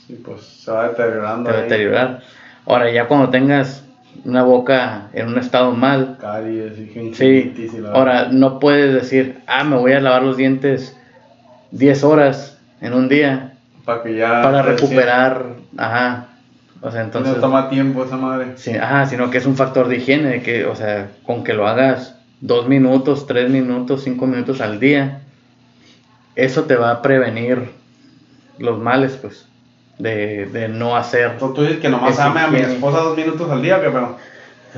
Sí, 0.06 0.20
pues 0.24 0.42
se 0.42 0.70
va 0.70 0.88
deteriorando. 0.88 1.48
te 1.50 1.52
va 1.52 1.58
a 1.58 1.62
deteriorar. 1.62 2.20
Ahora 2.66 2.90
ya 2.92 3.08
cuando 3.08 3.28
tengas 3.30 3.82
una 4.24 4.42
boca 4.44 5.08
en 5.12 5.26
un 5.28 5.38
estado 5.38 5.72
mal, 5.72 6.16
Caries 6.20 6.78
y 6.78 7.14
sí, 7.14 7.52
ahora 7.92 8.28
no 8.30 8.58
puedes 8.60 8.92
decir, 8.94 9.38
ah, 9.46 9.64
me 9.64 9.76
voy 9.76 9.92
a 9.92 10.00
lavar 10.00 10.22
los 10.22 10.36
dientes 10.36 10.96
10 11.72 12.04
horas 12.04 12.56
en 12.80 12.94
un 12.94 13.08
día 13.08 13.54
Para 13.84 14.02
que 14.02 14.14
ya. 14.16 14.42
para 14.42 14.62
recuperar, 14.62 15.44
ajá, 15.76 16.26
o 16.80 16.90
sea, 16.90 17.02
entonces, 17.02 17.34
No 17.34 17.40
toma 17.40 17.68
tiempo 17.68 18.04
esa 18.04 18.16
madre. 18.16 18.52
sí, 18.56 18.76
ajá, 18.76 19.06
sino 19.06 19.30
que 19.30 19.38
es 19.38 19.46
un 19.46 19.56
factor 19.56 19.88
de 19.88 19.96
higiene, 19.96 20.42
que, 20.42 20.66
o 20.66 20.76
sea, 20.76 21.08
con 21.24 21.42
que 21.42 21.52
lo 21.52 21.66
hagas 21.66 22.14
dos 22.40 22.68
minutos, 22.68 23.26
tres 23.26 23.50
minutos, 23.50 24.02
cinco 24.04 24.26
minutos 24.26 24.60
al 24.60 24.78
día, 24.78 25.22
eso 26.36 26.64
te 26.64 26.76
va 26.76 26.90
a 26.90 27.02
prevenir 27.02 27.70
los 28.58 28.78
males, 28.78 29.18
pues, 29.20 29.46
de, 29.98 30.46
de 30.46 30.68
no 30.68 30.96
hacer. 30.96 31.32
Entonces 31.32 31.54
tú 31.54 31.62
dices 31.62 31.78
que 31.78 31.88
nomás 31.88 32.18
ame 32.20 32.40
a 32.40 32.48
mi 32.48 32.58
esposa 32.58 33.00
dos 33.00 33.16
minutos 33.16 33.50
al 33.50 33.62
día, 33.62 33.78
¿o 33.78 33.82
qué 33.82 33.88
pedo? 33.90 34.16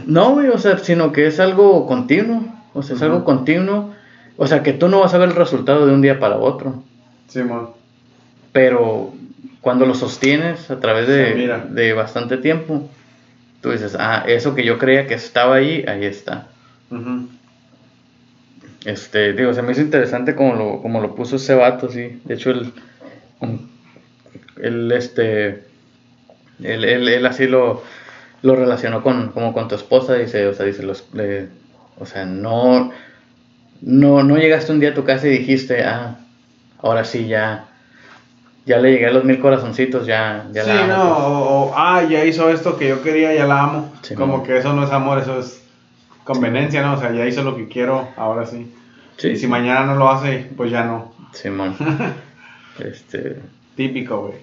No, 0.06 0.30
güey, 0.30 0.48
o 0.48 0.58
sea, 0.58 0.78
sino 0.78 1.12
que 1.12 1.26
es 1.26 1.40
algo 1.40 1.86
continuo, 1.86 2.44
o 2.72 2.82
sea, 2.82 2.96
es 2.96 3.02
algo 3.02 3.24
continuo, 3.24 3.92
o 4.36 4.46
sea, 4.46 4.62
que 4.62 4.72
tú 4.72 4.88
no 4.88 5.00
vas 5.00 5.12
a 5.14 5.18
ver 5.18 5.30
el 5.30 5.34
resultado 5.36 5.86
de 5.86 5.92
un 5.92 6.02
día 6.02 6.20
para 6.20 6.36
otro. 6.36 6.82
Simón. 7.28 7.70
pero 8.52 9.12
cuando 9.60 9.84
lo 9.84 9.94
sostienes 9.94 10.70
a 10.70 10.80
través 10.80 11.06
de, 11.08 11.62
de 11.70 11.92
bastante 11.92 12.36
tiempo, 12.38 12.88
tú 13.60 13.70
dices, 13.70 13.96
ah, 13.98 14.24
eso 14.26 14.54
que 14.54 14.64
yo 14.64 14.78
creía 14.78 15.06
que 15.06 15.14
estaba 15.14 15.56
ahí, 15.56 15.84
ahí 15.86 16.04
está. 16.04 16.46
Ujú. 16.90 17.28
Este, 18.84 19.32
digo, 19.32 19.52
se 19.54 19.62
me 19.62 19.72
hizo 19.72 19.80
interesante 19.80 20.34
como 20.34 20.54
lo, 20.54 20.80
como 20.82 21.00
lo 21.00 21.14
puso 21.14 21.36
ese 21.36 21.54
vato, 21.54 21.88
sí. 21.90 22.20
De 22.24 22.34
hecho, 22.34 22.50
él, 22.50 22.72
él 24.60 24.92
este, 24.92 25.64
él, 26.62 26.84
él, 26.84 27.08
él 27.08 27.26
así 27.26 27.46
lo, 27.46 27.82
lo 28.42 28.56
relacionó 28.56 29.02
con, 29.02 29.28
como 29.32 29.52
con 29.52 29.68
tu 29.68 29.74
esposa, 29.74 30.14
dice, 30.14 30.46
o 30.46 30.54
sea, 30.54 30.66
dice, 30.66 30.82
los, 30.82 31.04
le- 31.12 31.48
o 31.98 32.06
sea, 32.06 32.24
no, 32.24 32.92
no, 33.82 34.22
no 34.22 34.36
llegaste 34.36 34.72
un 34.72 34.80
día 34.80 34.90
a 34.90 34.94
tu 34.94 35.04
casa 35.04 35.26
y 35.26 35.38
dijiste, 35.38 35.82
ah, 35.84 36.16
ahora 36.80 37.04
sí, 37.04 37.26
ya, 37.26 37.66
ya 38.64 38.78
le 38.78 38.92
llegué 38.92 39.06
a 39.06 39.10
los 39.12 39.24
mil 39.24 39.40
corazoncitos, 39.40 40.06
ya, 40.06 40.46
ya 40.52 40.62
sí, 40.62 40.68
la 40.68 40.84
amo, 40.84 40.92
no, 40.92 41.02
pues". 41.14 41.18
o, 41.26 41.28
o, 41.70 41.72
ah, 41.76 42.02
ya 42.08 42.24
hizo 42.24 42.50
esto 42.50 42.76
que 42.78 42.88
yo 42.88 43.02
quería, 43.02 43.34
ya 43.34 43.46
la 43.46 43.62
amo. 43.64 43.92
Sí, 44.02 44.14
Como 44.14 44.38
man. 44.38 44.46
que 44.46 44.58
eso 44.58 44.72
no 44.72 44.84
es 44.84 44.90
amor, 44.92 45.18
eso 45.18 45.40
es 45.40 45.62
conveniencia, 46.28 46.82
¿no? 46.82 46.92
O 46.92 47.00
sea, 47.00 47.10
ya 47.10 47.26
hizo 47.26 47.42
lo 47.42 47.56
que 47.56 47.68
quiero, 47.68 48.06
ahora 48.16 48.44
sí. 48.44 48.70
Sí, 49.16 49.28
y 49.28 49.36
si 49.36 49.46
mañana 49.46 49.86
no 49.86 49.96
lo 49.96 50.10
hace, 50.10 50.46
pues 50.54 50.70
ya 50.70 50.84
no. 50.84 51.14
Simón. 51.32 51.74
este, 52.78 53.38
Típico, 53.74 54.26
güey. 54.26 54.34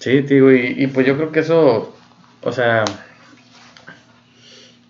Sí, 0.00 0.22
digo, 0.22 0.50
y, 0.50 0.74
y 0.76 0.86
pues 0.88 1.06
yo 1.06 1.16
creo 1.16 1.30
que 1.30 1.40
eso, 1.40 1.94
o 2.42 2.52
sea, 2.52 2.84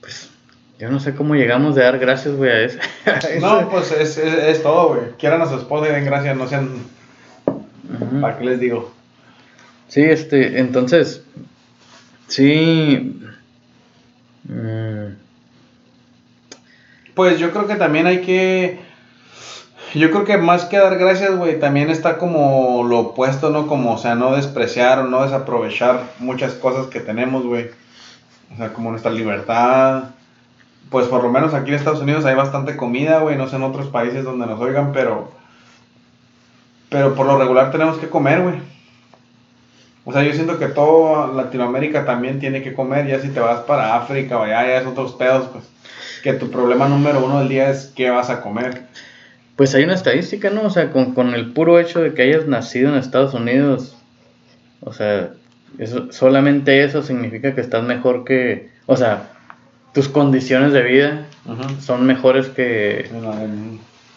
pues 0.00 0.30
yo 0.78 0.88
no 0.88 0.98
sé 0.98 1.14
cómo 1.14 1.34
llegamos 1.34 1.74
de 1.74 1.82
dar 1.82 1.98
gracias, 1.98 2.34
güey, 2.34 2.50
a 2.50 2.60
eso. 2.60 2.78
No, 3.40 3.68
pues 3.68 3.92
es, 3.92 4.16
es, 4.16 4.34
es 4.34 4.62
todo, 4.62 4.94
güey. 4.94 5.10
Quieran 5.18 5.42
a 5.42 5.46
su 5.46 5.56
esposa 5.56 5.90
y 5.90 5.92
den 5.92 6.06
gracias, 6.06 6.36
no 6.38 6.48
sean. 6.48 6.70
¿Para 8.22 8.38
qué 8.38 8.44
les 8.46 8.60
digo? 8.60 8.94
Sí, 9.88 10.00
este, 10.00 10.58
entonces, 10.58 11.22
sí. 12.28 13.20
mm, 14.44 15.29
Pues 17.14 17.38
yo 17.38 17.50
creo 17.50 17.66
que 17.66 17.76
también 17.76 18.06
hay 18.06 18.20
que. 18.20 18.80
Yo 19.94 20.10
creo 20.10 20.24
que 20.24 20.38
más 20.38 20.66
que 20.66 20.78
dar 20.78 20.96
gracias, 20.98 21.36
güey, 21.36 21.58
también 21.58 21.90
está 21.90 22.16
como 22.16 22.84
lo 22.84 22.98
opuesto, 23.00 23.50
¿no? 23.50 23.66
Como, 23.66 23.94
o 23.94 23.98
sea, 23.98 24.14
no 24.14 24.36
despreciar 24.36 25.00
o 25.00 25.04
no 25.04 25.22
desaprovechar 25.22 26.04
muchas 26.20 26.54
cosas 26.54 26.86
que 26.86 27.00
tenemos, 27.00 27.44
güey. 27.44 27.70
O 28.54 28.56
sea, 28.56 28.72
como 28.72 28.90
nuestra 28.90 29.10
libertad. 29.10 30.04
Pues 30.90 31.06
por 31.06 31.22
lo 31.22 31.30
menos 31.30 31.54
aquí 31.54 31.70
en 31.70 31.76
Estados 31.76 32.00
Unidos 32.00 32.24
hay 32.24 32.34
bastante 32.34 32.76
comida, 32.76 33.20
güey. 33.20 33.36
No 33.36 33.48
sé 33.48 33.56
en 33.56 33.62
otros 33.62 33.88
países 33.88 34.24
donde 34.24 34.46
nos 34.46 34.60
oigan, 34.60 34.92
pero. 34.92 35.32
Pero 36.88 37.14
por 37.14 37.26
lo 37.26 37.38
regular 37.38 37.70
tenemos 37.70 37.98
que 37.98 38.08
comer, 38.08 38.42
güey. 38.42 38.56
O 40.04 40.12
sea, 40.12 40.22
yo 40.22 40.32
siento 40.32 40.58
que 40.58 40.66
toda 40.66 41.28
Latinoamérica 41.28 42.04
también 42.04 42.40
tiene 42.40 42.62
que 42.62 42.74
comer. 42.74 43.06
Ya 43.06 43.20
si 43.20 43.28
te 43.28 43.40
vas 43.40 43.60
para 43.60 43.96
África 43.96 44.38
o 44.38 44.46
ya 44.46 44.66
es 44.76 44.86
otros 44.86 45.12
pedos, 45.12 45.48
pues. 45.48 45.64
Que 46.22 46.32
tu 46.34 46.50
problema 46.50 46.88
número 46.88 47.24
uno 47.24 47.40
del 47.40 47.48
día 47.48 47.70
es 47.70 47.92
qué 47.94 48.10
vas 48.10 48.30
a 48.30 48.42
comer. 48.42 48.82
Pues 49.56 49.74
hay 49.74 49.84
una 49.84 49.94
estadística, 49.94 50.50
¿no? 50.50 50.62
O 50.62 50.70
sea, 50.70 50.90
con, 50.90 51.14
con 51.14 51.34
el 51.34 51.52
puro 51.52 51.78
hecho 51.78 52.00
de 52.00 52.14
que 52.14 52.22
hayas 52.22 52.46
nacido 52.46 52.88
en 52.88 52.96
Estados 52.96 53.34
Unidos, 53.34 53.96
o 54.80 54.92
sea, 54.92 55.30
eso, 55.78 56.10
solamente 56.12 56.82
eso 56.82 57.02
significa 57.02 57.54
que 57.54 57.60
estás 57.60 57.84
mejor 57.84 58.24
que, 58.24 58.70
o 58.86 58.96
sea, 58.96 59.30
tus 59.92 60.08
condiciones 60.08 60.72
de 60.72 60.82
vida 60.82 61.26
son 61.80 62.06
mejores 62.06 62.48
que 62.48 63.10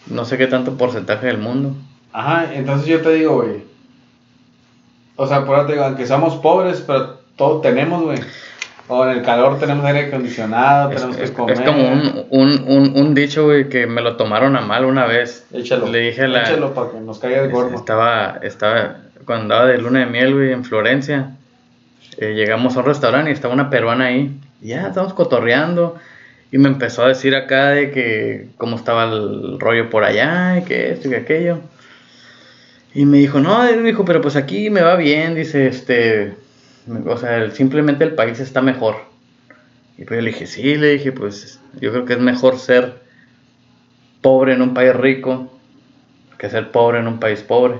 no 0.06 0.24
sé 0.24 0.38
qué 0.38 0.46
tanto 0.46 0.76
porcentaje 0.76 1.26
del 1.26 1.38
mundo. 1.38 1.74
Ajá, 2.12 2.54
entonces 2.54 2.86
yo 2.86 3.00
te 3.00 3.12
digo, 3.14 3.42
güey. 3.42 3.64
O 5.16 5.26
sea, 5.26 5.44
por 5.44 5.56
eso 5.58 5.66
te 5.66 5.72
digo, 5.72 5.84
aunque 5.84 6.06
somos 6.06 6.36
pobres, 6.36 6.82
pero 6.86 7.20
todo 7.36 7.60
tenemos, 7.60 8.02
güey. 8.02 8.18
O 8.86 9.04
en 9.06 9.18
el 9.18 9.22
calor 9.22 9.58
tenemos 9.58 9.84
aire 9.86 10.08
acondicionado, 10.08 10.90
Es, 10.90 10.96
tenemos 10.96 11.16
que 11.16 11.32
comer. 11.32 11.54
es 11.54 11.60
como 11.62 11.88
un, 11.88 12.26
un, 12.30 12.64
un, 12.66 12.92
un 12.96 13.14
dicho, 13.14 13.44
güey, 13.44 13.68
que 13.68 13.86
me 13.86 14.02
lo 14.02 14.16
tomaron 14.16 14.56
a 14.56 14.60
mal 14.60 14.84
una 14.84 15.06
vez. 15.06 15.46
Échalo. 15.52 15.88
Le 15.88 16.00
dije 16.00 16.28
la... 16.28 16.42
Échalo 16.42 16.74
para 16.74 16.90
que 16.90 17.00
nos 17.00 17.18
caiga 17.18 17.42
el 17.42 17.50
gordo. 17.50 17.74
Estaba, 17.76 18.38
estaba, 18.42 18.96
cuando 19.24 19.54
andaba 19.54 19.66
de 19.66 19.78
luna 19.78 20.00
de 20.00 20.06
miel, 20.06 20.34
güey, 20.34 20.52
en 20.52 20.64
Florencia, 20.64 21.30
eh, 22.18 22.34
llegamos 22.34 22.76
a 22.76 22.80
un 22.80 22.86
restaurante 22.86 23.30
y 23.30 23.32
estaba 23.32 23.54
una 23.54 23.70
peruana 23.70 24.06
ahí. 24.06 24.38
Y 24.60 24.68
ya, 24.68 24.88
estamos 24.88 25.14
cotorreando. 25.14 25.96
Y 26.52 26.58
me 26.58 26.68
empezó 26.68 27.04
a 27.04 27.08
decir 27.08 27.34
acá 27.34 27.70
de 27.70 27.90
que 27.90 28.48
cómo 28.58 28.76
estaba 28.76 29.04
el 29.04 29.58
rollo 29.58 29.88
por 29.90 30.04
allá, 30.04 30.58
y 30.58 30.62
que 30.62 30.92
esto 30.92 31.08
y 31.08 31.10
que 31.12 31.16
aquello. 31.16 31.58
Y 32.94 33.06
me 33.06 33.16
dijo, 33.16 33.40
no, 33.40 33.66
dijo, 33.66 34.04
pero 34.04 34.20
pues 34.20 34.36
aquí 34.36 34.70
me 34.70 34.82
va 34.82 34.94
bien, 34.94 35.34
dice, 35.34 35.66
este, 35.66 36.34
o 37.06 37.16
sea, 37.16 37.50
simplemente 37.50 38.04
el 38.04 38.14
país 38.14 38.40
está 38.40 38.60
mejor. 38.62 38.96
Y 39.96 40.04
pues 40.04 40.18
yo 40.18 40.22
le 40.22 40.30
dije, 40.30 40.46
sí, 40.46 40.76
le 40.76 40.90
dije, 40.90 41.12
pues 41.12 41.60
yo 41.80 41.92
creo 41.92 42.04
que 42.04 42.14
es 42.14 42.18
mejor 42.18 42.58
ser 42.58 43.02
pobre 44.20 44.54
en 44.54 44.62
un 44.62 44.74
país 44.74 44.94
rico 44.94 45.50
que 46.38 46.50
ser 46.50 46.70
pobre 46.70 46.98
en 46.98 47.06
un 47.06 47.20
país 47.20 47.42
pobre. 47.42 47.76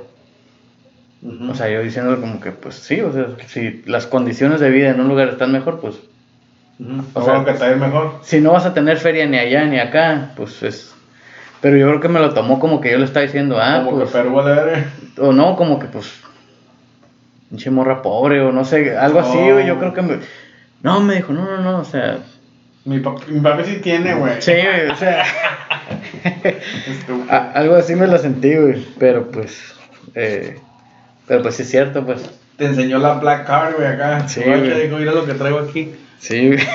O 1.49 1.55
sea, 1.55 1.71
yo 1.71 1.83
diciendo 1.83 2.21
como 2.21 2.39
que, 2.39 2.53
pues 2.53 2.75
sí, 2.75 3.01
o 3.01 3.13
sea, 3.13 3.29
si 3.47 3.83
las 3.87 4.07
condiciones 4.07 4.61
de 4.61 4.71
vida 4.71 4.91
en 4.91 5.01
un 5.01 5.09
lugar 5.09 5.29
están 5.29 5.53
mejor, 5.53 5.81
pues... 5.81 5.97
O 7.15 7.25
sea, 7.25 7.45
que 7.45 7.53
está 7.53 7.75
mejor. 7.77 8.21
Si 8.23 8.41
no 8.41 8.53
vas 8.53 8.67
a 8.67 8.75
tener 8.75 8.99
feria 8.99 9.27
ni 9.27 9.39
allá 9.39 9.65
ni 9.65 9.79
acá, 9.79 10.33
pues 10.37 10.63
es... 10.63 10.95
Pero 11.63 11.79
yo 11.79 11.87
creo 11.89 12.01
que 12.01 12.09
me 12.09 12.21
lo 12.21 12.35
tomó 12.35 12.61
como 12.61 12.81
que 12.81 12.91
yo 12.91 12.99
le 12.99 13.07
estaba 13.07 13.25
diciendo, 13.25 13.59
ah, 13.59 13.83
como 13.85 13.99
pues... 13.99 14.11
que 14.11 14.19
Perú 14.19 14.39
O 15.19 15.33
no, 15.33 15.57
como 15.57 15.79
que 15.79 15.87
pues... 15.87 16.13
Pinche 17.55 17.71
morra 17.71 18.03
pobre 18.03 18.41
o 18.41 18.51
no 18.51 18.65
sé, 18.65 18.97
algo 18.97 19.21
así, 19.21 19.39
güey, 19.39 19.65
yo 19.65 19.79
creo 19.79 19.95
que 19.95 20.03
me... 20.03 20.19
No, 20.83 20.99
me 20.99 21.15
dijo, 21.15 21.33
no, 21.33 21.45
no, 21.45 21.59
no, 21.59 21.79
o 21.79 21.85
sea... 21.85 22.19
Mi, 22.85 22.99
papá 22.99 23.21
sí 23.65 23.77
tiene, 23.77 24.13
güey. 24.15 24.43
Sí, 24.43 24.55
o 24.91 24.97
sea... 24.97 25.25
algo 27.55 27.77
así 27.77 27.95
me 27.95 28.09
lo 28.09 28.19
sentí, 28.19 28.57
güey, 28.57 28.85
pero 28.99 29.31
pues... 29.31 29.73
Eh, 30.17 30.59
pero 31.29 31.43
pues 31.43 31.55
sí 31.55 31.63
es 31.63 31.71
cierto, 31.71 32.05
pues. 32.05 32.29
Te 32.57 32.65
enseñó 32.67 32.99
la 32.99 33.15
Black 33.15 33.47
Card, 33.47 33.77
güey, 33.77 33.87
acá. 33.87 34.29
Sí, 34.29 34.43
güey. 34.45 34.83
Dijo, 34.83 34.97
mira 34.97 35.13
lo 35.13 35.25
que 35.25 35.35
traigo 35.35 35.61
aquí. 35.61 35.95
Sí, 36.19 36.49
güey. 36.49 36.59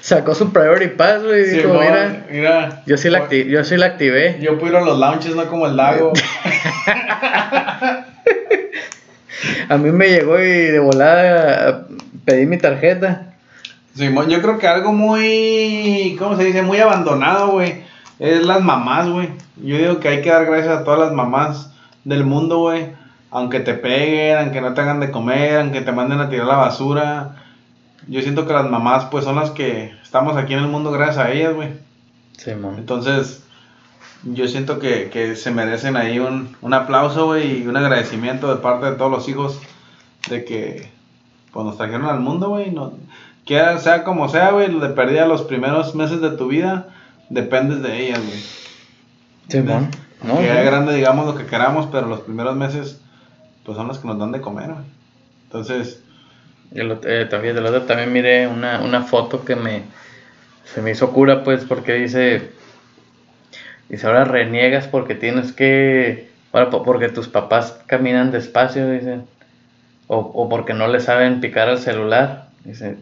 Sacó 0.00 0.34
su 0.34 0.52
Priority 0.52 0.96
Pass, 0.96 1.22
güey. 1.22 1.44
Sí, 1.46 1.58
dijo, 1.58 1.74
mira, 1.74 2.26
mira. 2.28 2.82
Yo 2.86 2.96
sí, 2.96 3.10
la 3.10 3.30
yo 3.30 3.62
sí 3.62 3.76
la 3.76 3.86
activé. 3.86 4.38
Yo 4.40 4.58
puedo 4.58 4.72
ir 4.72 4.78
a 4.78 4.84
los 4.84 4.98
lounges, 4.98 5.36
no 5.36 5.46
como 5.46 5.68
el 5.68 5.76
lago. 5.76 6.12
a 9.68 9.76
mí 9.76 9.90
me 9.90 10.08
llegó 10.08 10.38
y 10.38 10.46
de 10.46 10.78
volada 10.78 11.86
pedí 12.24 12.46
mi 12.46 12.58
tarjeta. 12.58 13.34
Simón, 13.94 14.28
yo 14.28 14.40
creo 14.40 14.58
que 14.58 14.66
algo 14.66 14.92
muy, 14.92 16.16
¿cómo 16.18 16.36
se 16.36 16.44
dice? 16.44 16.62
Muy 16.62 16.78
abandonado, 16.78 17.52
güey. 17.52 17.82
Es 18.18 18.44
las 18.44 18.62
mamás, 18.62 19.08
güey. 19.08 19.28
Yo 19.56 19.76
digo 19.76 20.00
que 20.00 20.08
hay 20.08 20.22
que 20.22 20.30
dar 20.30 20.46
gracias 20.46 20.78
a 20.78 20.84
todas 20.84 21.00
las 21.00 21.12
mamás 21.12 21.72
del 22.04 22.24
mundo, 22.24 22.58
güey. 22.58 22.86
Aunque 23.30 23.60
te 23.60 23.74
peguen, 23.74 24.38
aunque 24.38 24.60
no 24.60 24.74
te 24.74 24.80
hagan 24.80 25.00
de 25.00 25.10
comer, 25.10 25.58
aunque 25.58 25.80
te 25.80 25.92
manden 25.92 26.20
a 26.20 26.30
tirar 26.30 26.46
la 26.46 26.56
basura. 26.56 27.36
Yo 28.06 28.20
siento 28.22 28.46
que 28.46 28.52
las 28.52 28.68
mamás, 28.68 29.06
pues, 29.06 29.24
son 29.24 29.36
las 29.36 29.50
que 29.50 29.92
estamos 30.02 30.36
aquí 30.36 30.54
en 30.54 30.60
el 30.60 30.68
mundo 30.68 30.90
gracias 30.90 31.18
a 31.18 31.30
ellas, 31.30 31.54
güey. 31.54 31.68
Sí, 32.36 32.54
man. 32.54 32.76
Entonces, 32.78 33.44
yo 34.24 34.48
siento 34.48 34.78
que, 34.78 35.10
que 35.10 35.36
se 35.36 35.50
merecen 35.50 35.96
ahí 35.96 36.18
un, 36.18 36.56
un 36.60 36.74
aplauso, 36.74 37.26
güey, 37.26 37.62
y 37.62 37.66
un 37.66 37.76
agradecimiento 37.76 38.54
de 38.54 38.60
parte 38.60 38.86
de 38.86 38.96
todos 38.96 39.10
los 39.10 39.28
hijos 39.28 39.60
de 40.28 40.44
que, 40.44 40.88
pues, 41.52 41.66
nos 41.66 41.76
trajeron 41.76 42.06
al 42.06 42.20
mundo, 42.20 42.48
güey. 42.48 42.70
No, 42.70 42.92
que 43.44 43.60
sea 43.78 44.04
como 44.04 44.28
sea, 44.28 44.50
güey, 44.52 44.72
de 44.78 44.88
perdida 44.90 45.26
los 45.26 45.42
primeros 45.42 45.94
meses 45.94 46.20
de 46.20 46.30
tu 46.30 46.48
vida, 46.48 46.88
dependes 47.28 47.82
de 47.82 48.06
ellas, 48.06 48.20
güey. 48.24 48.42
Sí, 49.48 49.60
man. 49.60 49.90
No, 50.22 50.38
que 50.38 50.46
ya 50.46 50.62
grande 50.62 50.94
digamos 50.94 51.26
lo 51.26 51.34
que 51.34 51.46
queramos, 51.46 51.88
pero 51.90 52.06
los 52.06 52.20
primeros 52.20 52.54
meses 52.54 53.00
pues 53.64 53.76
son 53.76 53.88
los 53.88 53.98
que 53.98 54.06
nos 54.06 54.18
dan 54.18 54.32
de 54.32 54.40
comer, 54.40 54.68
güey. 54.72 54.84
Entonces... 55.44 56.00
eh, 56.74 57.26
también, 57.28 57.56
también 57.86 58.12
miré 58.12 58.46
una, 58.46 58.80
una 58.80 59.02
foto 59.02 59.44
que 59.44 59.56
me... 59.56 59.82
Se 60.64 60.80
me 60.80 60.92
hizo 60.92 61.10
cura, 61.10 61.44
pues, 61.44 61.64
porque 61.64 61.94
dice... 61.94 62.52
Dice, 63.92 64.06
ahora 64.06 64.24
reniegas 64.24 64.88
porque 64.88 65.14
tienes 65.14 65.52
que... 65.52 66.30
Ahora, 66.50 66.70
porque 66.70 67.10
tus 67.10 67.28
papás 67.28 67.78
caminan 67.86 68.32
despacio, 68.32 68.90
dice. 68.90 69.20
O, 70.06 70.16
o 70.16 70.48
porque 70.48 70.72
no 70.72 70.88
le 70.88 70.98
saben 70.98 71.40
picar 71.40 71.68
al 71.68 71.78
celular. 71.78 72.48
Dice, 72.64 72.96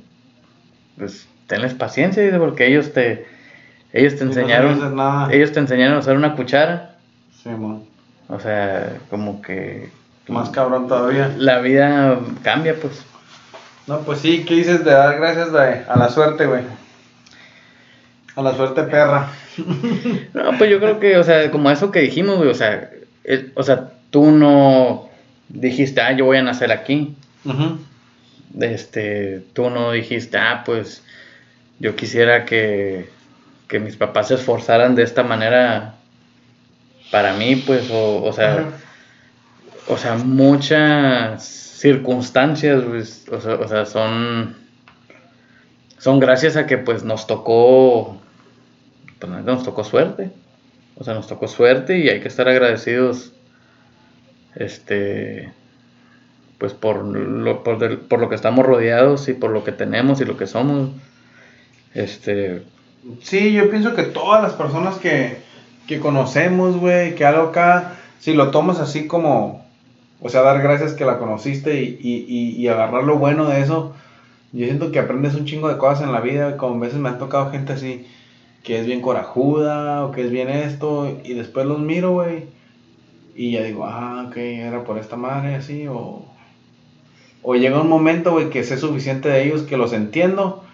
pues, 0.98 1.28
tenles 1.46 1.74
paciencia, 1.74 2.24
dice, 2.24 2.38
porque 2.38 2.66
ellos 2.66 2.92
te... 2.92 3.24
Ellos 3.92 4.16
te 4.16 4.24
enseñaron... 4.24 4.98
ellos 5.30 5.52
te 5.52 5.60
enseñaron 5.60 5.94
a 5.94 6.00
usar 6.00 6.16
una 6.16 6.34
cuchara 6.34 6.96
Sí, 7.40 7.50
O 8.28 8.40
sea, 8.40 8.98
como 9.10 9.40
que... 9.42 9.90
Más 10.26 10.50
cabrón 10.50 10.88
todavía. 10.88 11.32
La 11.38 11.60
vida 11.60 12.18
cambia, 12.42 12.74
pues. 12.74 13.04
No, 13.86 14.00
pues 14.00 14.18
sí, 14.18 14.44
¿qué 14.44 14.56
dices 14.56 14.84
de 14.84 14.90
dar 14.90 15.16
gracias 15.18 15.54
a 15.88 15.96
la 15.96 16.08
suerte, 16.08 16.46
güey? 16.46 16.62
A 18.34 18.42
la 18.42 18.54
suerte 18.54 18.82
perra. 18.82 19.28
no, 20.34 20.58
pues 20.58 20.70
yo 20.70 20.78
creo 20.78 21.00
que, 21.00 21.16
o 21.16 21.24
sea, 21.24 21.50
como 21.50 21.70
eso 21.70 21.90
que 21.90 22.00
dijimos, 22.00 22.38
güey, 22.38 22.50
o 22.50 22.54
sea, 22.54 22.90
o 23.54 23.62
sea, 23.62 23.90
tú 24.10 24.30
no 24.30 25.08
dijiste, 25.48 26.00
ah, 26.00 26.12
yo 26.12 26.26
voy 26.26 26.38
a 26.38 26.42
nacer 26.42 26.72
aquí. 26.72 27.14
Este, 28.58 29.42
tú 29.52 29.70
no 29.70 29.92
dijiste, 29.92 30.36
ah, 30.36 30.62
pues 30.64 31.02
yo 31.78 31.96
quisiera 31.96 32.44
que, 32.44 33.08
que 33.68 33.78
mis 33.78 33.96
papás 33.96 34.28
se 34.28 34.34
esforzaran 34.34 34.94
de 34.94 35.02
esta 35.02 35.22
manera 35.22 35.94
para 37.10 37.32
mí, 37.34 37.56
pues, 37.56 37.88
o, 37.90 38.32
sea, 38.32 38.66
o 39.88 39.96
sea, 39.96 40.16
muchas 40.16 41.42
circunstancias, 41.44 42.82
pues, 42.86 43.26
o, 43.30 43.68
sea, 43.68 43.86
son, 43.86 44.56
son 45.98 46.20
gracias 46.20 46.56
a 46.56 46.66
que, 46.66 46.78
pues, 46.78 47.02
nos 47.02 47.26
tocó, 47.26 48.20
pues, 49.20 49.44
nos 49.44 49.64
tocó 49.64 49.84
suerte, 49.84 50.30
o 50.96 51.04
sea, 51.04 51.14
nos 51.14 51.26
tocó 51.26 51.48
suerte 51.48 51.98
y 51.98 52.08
hay 52.08 52.20
que 52.20 52.28
estar 52.28 52.48
agradecidos, 52.48 53.32
este, 54.54 55.52
pues, 56.58 56.72
por 56.72 57.04
lo, 57.04 57.62
por, 57.62 58.20
lo 58.20 58.28
que 58.28 58.34
estamos 58.34 58.66
rodeados 58.66 59.28
y 59.28 59.34
por 59.34 59.50
lo 59.50 59.64
que 59.64 59.72
tenemos 59.72 60.20
y 60.20 60.24
lo 60.24 60.36
que 60.36 60.46
somos, 60.46 60.90
este... 61.94 62.62
Sí, 63.22 63.52
yo 63.52 63.70
pienso 63.70 63.94
que 63.94 64.02
todas 64.02 64.42
las 64.42 64.52
personas 64.52 64.96
que, 64.98 65.38
que 65.86 66.00
conocemos, 66.00 66.76
güey, 66.76 67.14
que 67.14 67.24
algo 67.24 67.48
acá, 67.48 67.96
si 68.18 68.34
lo 68.34 68.50
tomas 68.50 68.78
así 68.78 69.06
como, 69.06 69.66
o 70.20 70.28
sea, 70.28 70.42
dar 70.42 70.62
gracias 70.62 70.92
que 70.92 71.06
la 71.06 71.18
conociste 71.18 71.82
y, 71.82 71.98
y, 72.00 72.56
y, 72.56 72.68
agarrar 72.68 73.04
lo 73.04 73.18
bueno 73.18 73.48
de 73.48 73.60
eso, 73.60 73.94
yo 74.52 74.66
siento 74.66 74.92
que 74.92 74.98
aprendes 74.98 75.34
un 75.34 75.46
chingo 75.46 75.68
de 75.68 75.78
cosas 75.78 76.04
en 76.04 76.12
la 76.12 76.20
vida, 76.20 76.56
como 76.56 76.78
veces 76.78 76.98
me 76.98 77.08
ha 77.08 77.18
tocado 77.18 77.50
gente 77.50 77.72
así, 77.72 78.06
que 78.62 78.78
es 78.78 78.86
bien 78.86 79.00
corajuda 79.00 80.04
o 80.04 80.12
que 80.12 80.22
es 80.22 80.30
bien 80.30 80.50
esto, 80.50 81.18
y 81.24 81.34
después 81.34 81.66
los 81.66 81.78
miro, 81.78 82.12
güey, 82.12 82.44
y 83.34 83.52
ya 83.52 83.62
digo, 83.62 83.86
ah, 83.86 84.26
ok, 84.28 84.36
era 84.36 84.84
por 84.84 84.98
esta 84.98 85.16
madre, 85.16 85.54
así, 85.54 85.86
o, 85.86 86.24
o 87.42 87.54
llega 87.54 87.80
un 87.80 87.88
momento, 87.88 88.32
güey, 88.32 88.50
que 88.50 88.64
sé 88.64 88.76
suficiente 88.76 89.28
de 89.28 89.44
ellos, 89.44 89.62
que 89.62 89.76
los 89.76 89.92
entiendo, 89.92 90.64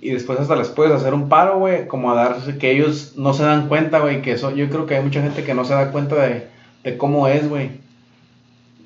y 0.00 0.10
después 0.10 0.38
hasta 0.38 0.56
les 0.56 0.68
puedes 0.68 0.92
hacer 0.92 1.12
un 1.12 1.28
paro, 1.28 1.58
güey, 1.58 1.88
como 1.88 2.10
a 2.12 2.14
darse 2.14 2.58
que 2.58 2.70
ellos 2.70 3.14
no 3.16 3.34
se 3.34 3.42
dan 3.42 3.68
cuenta, 3.68 3.98
güey, 3.98 4.22
que 4.22 4.32
eso, 4.32 4.54
yo 4.54 4.68
creo 4.68 4.86
que 4.86 4.96
hay 4.96 5.02
mucha 5.02 5.22
gente 5.22 5.44
que 5.44 5.54
no 5.54 5.64
se 5.64 5.74
da 5.74 5.90
cuenta 5.90 6.16
de, 6.16 6.48
cómo 6.96 7.28
es, 7.28 7.48
güey, 7.48 7.70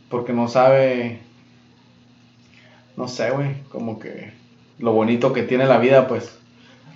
porque 0.08 0.32
no 0.32 0.48
sabe, 0.48 1.20
no 2.96 3.08
sé, 3.08 3.30
güey, 3.30 3.62
como 3.68 3.98
que 3.98 4.32
lo 4.78 4.92
bonito 4.92 5.32
que 5.32 5.42
tiene 5.42 5.66
la 5.66 5.78
vida, 5.78 6.08
pues, 6.08 6.41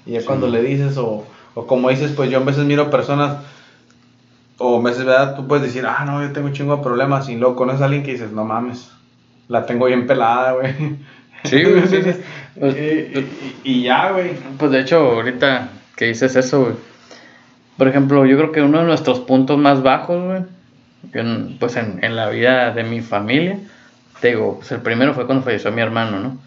y 0.06 0.12
ya 0.12 0.24
cuando 0.24 0.48
le 0.48 0.62
dices, 0.62 0.96
o, 0.96 1.26
o 1.54 1.66
como 1.66 1.90
dices, 1.90 2.12
pues 2.12 2.30
yo 2.30 2.38
a 2.38 2.44
veces 2.44 2.64
miro 2.64 2.90
personas, 2.90 3.38
o 4.58 4.78
a 4.78 4.82
veces, 4.82 5.04
¿verdad? 5.04 5.36
Tú 5.36 5.46
puedes 5.46 5.64
decir, 5.64 5.84
ah, 5.86 6.04
no, 6.06 6.22
yo 6.22 6.32
tengo 6.32 6.46
un 6.46 6.52
chingo 6.52 6.76
de 6.76 6.82
problemas, 6.82 7.28
y 7.28 7.36
luego 7.36 7.56
conoces 7.56 7.82
a 7.82 7.86
alguien 7.86 8.04
que 8.04 8.12
dices, 8.12 8.32
no 8.32 8.44
mames, 8.44 8.90
la 9.48 9.66
tengo 9.66 9.86
bien 9.86 10.06
pelada, 10.06 10.52
güey. 10.52 10.74
Sí, 11.44 11.62
güey, 11.62 11.86
sí, 11.86 11.98
pues, 12.60 12.76
y, 13.64 13.82
ya, 13.82 14.12
güey. 14.12 14.32
Pues 14.58 14.70
de 14.70 14.80
hecho, 14.80 14.98
ahorita 14.98 15.70
que 15.96 16.06
dices 16.06 16.36
eso, 16.36 16.62
güey. 16.62 16.74
Por 17.76 17.88
ejemplo, 17.88 18.24
yo 18.24 18.36
creo 18.38 18.52
que 18.52 18.62
uno 18.62 18.78
de 18.78 18.84
nuestros 18.84 19.20
puntos 19.20 19.58
más 19.58 19.82
bajos, 19.82 20.24
güey, 20.24 20.42
pues 21.58 21.76
en, 21.76 22.02
en, 22.02 22.16
la 22.16 22.30
vida 22.30 22.72
de 22.72 22.84
mi 22.84 23.00
familia, 23.00 23.58
te 24.20 24.28
digo, 24.28 24.56
pues 24.58 24.72
el 24.72 24.80
primero 24.80 25.14
fue 25.14 25.26
cuando 25.26 25.44
falleció 25.44 25.70
mi 25.72 25.82
hermano, 25.82 26.20
¿no? 26.20 26.38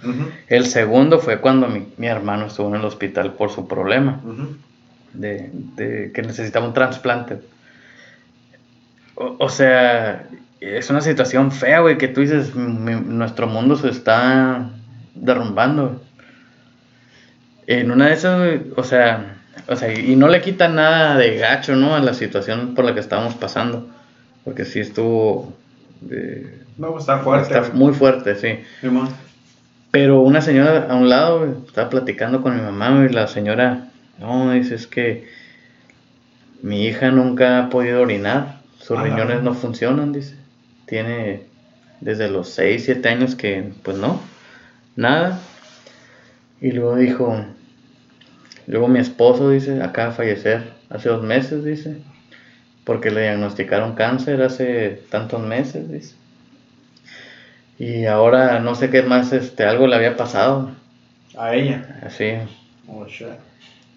El 0.47 0.65
segundo 0.65 1.19
fue 1.19 1.39
cuando 1.39 1.67
mi, 1.67 1.88
mi, 1.97 2.08
hermano 2.08 2.47
estuvo 2.47 2.69
en 2.69 2.75
el 2.75 2.86
hospital 2.86 3.34
por 3.34 3.51
su 3.51 3.67
problema, 3.67 4.21
de, 5.13 5.49
de, 5.53 6.12
que 6.13 6.21
necesitaba 6.21 6.65
un 6.65 6.73
trasplante. 6.73 7.38
O, 9.15 9.36
o, 9.39 9.49
sea, 9.49 10.27
es 10.60 10.89
una 10.89 11.01
situación 11.01 11.51
fea, 11.51 11.82
güey, 11.82 11.97
que 11.97 12.08
tú 12.08 12.21
dices, 12.21 12.55
nuestro 12.55 13.47
mundo 13.47 13.75
se 13.75 13.89
está 13.89 14.69
derrumbando. 15.13 16.01
En 17.67 17.91
una 17.91 18.08
de 18.08 18.13
esas, 18.13 18.60
o 18.75 18.84
sea, 18.84 19.36
o 19.67 19.75
sea, 19.75 19.93
y 19.93 20.15
no 20.15 20.27
le 20.27 20.41
quita 20.41 20.67
nada 20.67 21.17
de 21.17 21.38
gacho, 21.38 21.75
¿no? 21.75 21.95
A 21.95 21.99
la 21.99 22.13
situación 22.13 22.73
por 22.73 22.86
la 22.86 22.93
que 22.93 22.99
estábamos 22.99 23.36
pasando. 23.36 23.88
Porque 24.43 24.65
sí 24.65 24.79
estuvo... 24.79 25.53
no, 26.79 26.97
está 26.97 27.19
fuerte. 27.19 27.53
Está 27.53 27.73
muy 27.73 27.93
fuerte, 27.93 28.35
sí. 28.35 28.59
Pero 29.91 30.21
una 30.21 30.41
señora 30.41 30.87
a 30.89 30.95
un 30.95 31.09
lado, 31.09 31.45
estaba 31.67 31.89
platicando 31.89 32.41
con 32.41 32.55
mi 32.55 32.61
mamá, 32.61 33.05
y 33.09 33.13
la 33.13 33.27
señora, 33.27 33.89
no, 34.17 34.51
dice, 34.51 34.75
es 34.75 34.87
que 34.87 35.27
mi 36.61 36.85
hija 36.85 37.11
nunca 37.11 37.59
ha 37.59 37.69
podido 37.69 38.01
orinar, 38.01 38.61
sus 38.79 38.97
Ah, 38.97 39.03
riñones 39.03 39.43
no 39.43 39.53
funcionan, 39.53 40.13
dice. 40.13 40.35
Tiene 40.85 41.43
desde 41.99 42.29
los 42.29 42.49
6, 42.49 42.83
7 42.85 43.09
años 43.09 43.35
que, 43.35 43.73
pues 43.83 43.97
no, 43.97 44.21
nada. 44.95 45.39
Y 46.61 46.71
luego 46.71 46.95
dijo, 46.95 47.45
luego 48.67 48.87
mi 48.87 48.99
esposo, 48.99 49.49
dice, 49.49 49.81
acaba 49.83 50.09
de 50.09 50.15
fallecer 50.15 50.73
hace 50.89 51.09
dos 51.09 51.23
meses, 51.23 51.63
dice, 51.65 51.97
porque 52.85 53.11
le 53.11 53.21
diagnosticaron 53.23 53.95
cáncer 53.95 54.41
hace 54.41 55.01
tantos 55.09 55.41
meses, 55.41 55.91
dice. 55.91 56.18
Y 57.79 58.05
ahora 58.05 58.59
no 58.59 58.75
sé 58.75 58.89
qué 58.89 59.01
más, 59.03 59.31
este, 59.31 59.63
algo 59.63 59.87
le 59.87 59.95
había 59.95 60.17
pasado, 60.17 60.71
A 61.37 61.55
ella. 61.55 61.99
así. 62.05 62.33
Oh, 62.87 63.05
shit. 63.05 63.27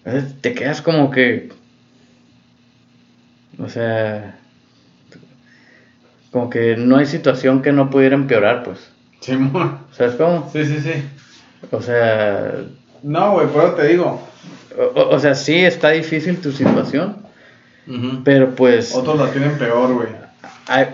Entonces, 0.05 0.35
te 0.41 0.53
quedas 0.53 0.81
como 0.81 1.11
que, 1.11 1.49
o 3.59 3.67
sea, 3.69 4.35
como 6.31 6.49
que 6.49 6.75
no 6.77 6.97
hay 6.97 7.05
situación 7.05 7.61
que 7.61 7.71
no 7.71 7.89
pudiera 7.89 8.15
empeorar, 8.15 8.63
pues. 8.63 8.89
Simón. 9.19 9.79
¿Sabes 9.91 10.15
cómo? 10.15 10.49
Sí, 10.51 10.65
sí, 10.65 10.79
sí. 10.79 10.91
O 11.71 11.81
sea, 11.81 12.53
No, 13.03 13.33
güey, 13.33 13.47
pero 13.53 13.73
te 13.73 13.87
digo. 13.87 14.27
o, 14.95 15.01
o- 15.15 15.19
sea, 15.19 15.35
sí 15.35 15.55
está 15.55 15.89
difícil 15.91 16.39
tu 16.41 16.51
situación, 16.51 17.17
pero 18.23 18.55
pues, 18.55 18.93
Otros 18.95 19.17
la 19.19 19.31
tienen 19.31 19.57
peor, 19.57 19.93
güey. 19.93 20.07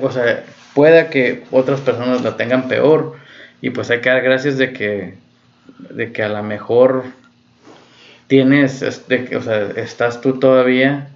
o 0.01 0.11
sea, 0.11 0.43
puede 0.79 1.07
que 1.07 1.43
otras 1.51 1.81
personas 1.81 2.21
la 2.21 2.37
tengan 2.37 2.69
peor 2.69 3.17
y 3.61 3.71
pues 3.71 3.89
hay 3.89 3.99
que 3.99 4.07
dar 4.07 4.21
gracias 4.21 4.57
de 4.57 4.71
que, 4.71 5.15
de 5.89 6.13
que 6.13 6.23
a 6.23 6.29
lo 6.29 6.41
mejor 6.41 7.03
tienes, 8.27 8.81
este, 8.81 9.35
o 9.35 9.41
sea, 9.41 9.71
estás 9.75 10.21
tú 10.21 10.39
todavía 10.39 11.09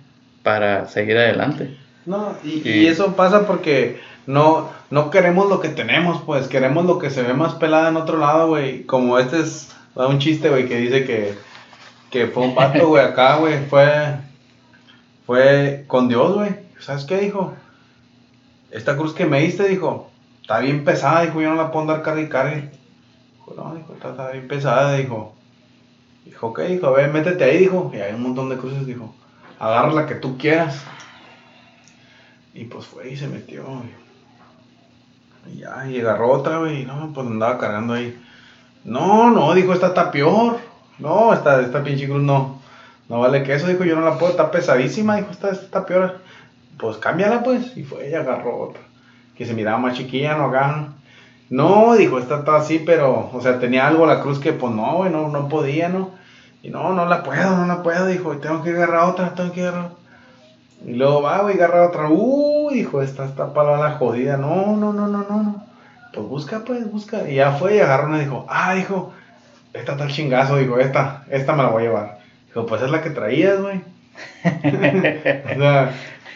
para 0.43 0.89
seguir 0.89 1.17
adelante. 1.17 1.77
No, 2.05 2.35
y, 2.43 2.87
eso 2.87 3.15
pasa 3.15 3.47
porque 3.47 4.01
no, 4.27 4.69
no 4.89 5.09
queremos 5.09 5.47
lo 5.47 5.61
que 5.61 5.69
tenemos, 5.69 6.21
pues 6.25 6.49
queremos 6.49 6.85
lo 6.85 6.99
que 6.99 7.09
se 7.09 7.23
ve 7.23 7.33
más 7.33 7.53
pelada 7.53 7.87
en 7.87 7.95
otro 7.95 8.17
lado, 8.17 8.49
güey. 8.49 8.83
Como 8.83 9.17
este 9.17 9.39
es 9.39 9.69
un 9.95 10.19
chiste, 10.19 10.49
güey, 10.49 10.67
que 10.67 10.75
dice 10.75 11.05
que, 11.05 11.35
que 12.09 12.27
fue 12.27 12.43
un 12.43 12.53
pato, 12.53 12.89
güey, 12.89 13.05
acá, 13.05 13.37
güey, 13.37 13.63
fue, 13.69 14.17
fue 15.25 15.85
con 15.87 16.09
Dios, 16.09 16.33
güey. 16.33 16.53
¿Sabes 16.81 17.05
qué 17.05 17.17
dijo? 17.17 17.53
Esta 18.73 18.97
cruz 18.97 19.13
que 19.13 19.27
me 19.27 19.39
diste, 19.41 19.67
dijo, 19.67 20.09
está 20.41 20.57
bien 20.57 20.83
pesada, 20.83 21.21
dijo, 21.21 21.39
yo 21.39 21.49
no 21.49 21.55
la 21.55 21.71
puedo 21.71 21.81
andar 21.81 22.01
cargue 22.01 22.23
y 22.23 22.29
cargue. 22.29 22.71
Dijo, 23.35 23.53
no, 23.55 23.75
dijo, 23.75 23.93
está, 23.93 24.09
está 24.09 24.31
bien 24.31 24.47
pesada, 24.47 24.95
dijo. 24.95 25.35
Dijo, 26.25 26.47
ok, 26.47 26.59
dijo, 26.61 26.87
a 26.87 26.91
ver, 26.91 27.13
métete 27.13 27.43
ahí, 27.43 27.59
dijo. 27.59 27.91
Y 27.93 27.97
hay 27.97 28.15
un 28.15 28.23
montón 28.23 28.49
de 28.49 28.57
cruces, 28.57 28.87
dijo. 28.87 29.13
Agarra 29.59 29.93
la 29.93 30.07
que 30.07 30.15
tú 30.15 30.39
quieras. 30.39 30.83
Y 32.55 32.65
pues 32.65 32.87
fue 32.87 33.11
y 33.11 33.15
se 33.15 33.27
metió. 33.27 33.63
Y 35.53 35.59
ya, 35.59 35.87
y 35.87 35.99
agarró 35.99 36.31
otra, 36.31 36.57
güey. 36.57 36.83
No, 36.83 37.11
pues 37.13 37.27
andaba 37.27 37.59
cargando 37.59 37.93
ahí. 37.93 38.19
No, 38.83 39.29
no, 39.29 39.53
dijo, 39.53 39.73
esta 39.73 39.87
está 39.87 40.09
peor. 40.09 40.59
No, 40.97 41.31
esta, 41.31 41.61
esta 41.61 41.83
pinche 41.83 42.07
cruz 42.07 42.23
no. 42.23 42.59
No 43.07 43.19
vale 43.19 43.43
que 43.43 43.53
eso, 43.53 43.67
dijo, 43.67 43.83
yo 43.83 43.95
no 43.95 44.01
la 44.01 44.17
puedo, 44.17 44.31
está 44.31 44.49
pesadísima, 44.49 45.17
dijo, 45.17 45.29
esta, 45.29 45.51
esta 45.51 45.65
está 45.65 45.85
peor. 45.85 46.22
Pues 46.83 46.97
cámbiala, 46.97 47.43
pues. 47.43 47.77
Y 47.77 47.83
fue 47.83 48.09
y 48.09 48.13
agarró 48.13 48.59
otra. 48.59 48.81
Que 49.37 49.45
se 49.45 49.53
miraba 49.53 49.77
más 49.77 49.95
chiquilla, 49.95 50.35
no 50.35 50.47
acá. 50.47 50.89
No, 51.49 51.93
dijo, 51.93 52.19
esta 52.19 52.39
está 52.39 52.57
así, 52.57 52.83
pero, 52.85 53.29
o 53.31 53.39
sea, 53.39 53.57
tenía 53.57 53.87
algo 53.87 54.05
la 54.05 54.19
cruz 54.19 54.37
que, 54.37 54.51
pues 54.51 54.73
no, 54.73 54.97
güey, 54.97 55.09
no, 55.09 55.29
no 55.29 55.47
podía, 55.47 55.87
¿no? 55.87 56.09
Y 56.61 56.71
no, 56.71 56.91
no 56.91 57.05
la 57.05 57.23
puedo, 57.23 57.55
no 57.55 57.67
la 57.67 57.83
puedo, 57.83 58.07
dijo, 58.07 58.35
tengo 58.39 58.63
que 58.63 58.71
agarrar 58.71 59.09
otra, 59.09 59.33
tengo 59.33 59.53
que 59.53 59.61
agarrar. 59.61 59.91
Y 60.85 60.95
luego 60.95 61.21
va, 61.21 61.43
güey, 61.43 61.55
agarra 61.55 61.87
otra. 61.87 62.09
Uy, 62.09 62.73
dijo, 62.73 63.01
esta 63.01 63.23
está 63.23 63.53
para 63.53 63.77
la 63.77 63.91
jodida. 63.91 64.35
No, 64.35 64.75
no, 64.75 64.91
no, 64.91 65.07
no, 65.07 65.25
no, 65.29 65.41
no. 65.41 65.65
Pues 66.13 66.27
busca, 66.27 66.65
pues, 66.65 66.91
busca. 66.91 67.29
Y 67.29 67.35
ya 67.35 67.53
fue 67.53 67.77
y 67.77 67.79
agarró 67.79 68.07
una 68.07 68.17
y 68.17 68.25
dijo, 68.25 68.45
ah, 68.49 68.73
dijo, 68.73 69.13
esta 69.71 69.93
está 69.93 70.03
el 70.03 70.11
chingazo, 70.11 70.57
dijo, 70.57 70.77
esta, 70.79 71.23
esta 71.29 71.53
me 71.53 71.63
la 71.63 71.69
voy 71.69 71.83
a 71.83 71.85
llevar. 71.85 72.17
Dijo, 72.47 72.65
pues 72.65 72.81
es 72.81 72.91
la 72.91 73.01
que 73.01 73.11
traías, 73.11 73.61
güey. 73.61 73.81
o 74.43 75.59
sea, 75.59 75.93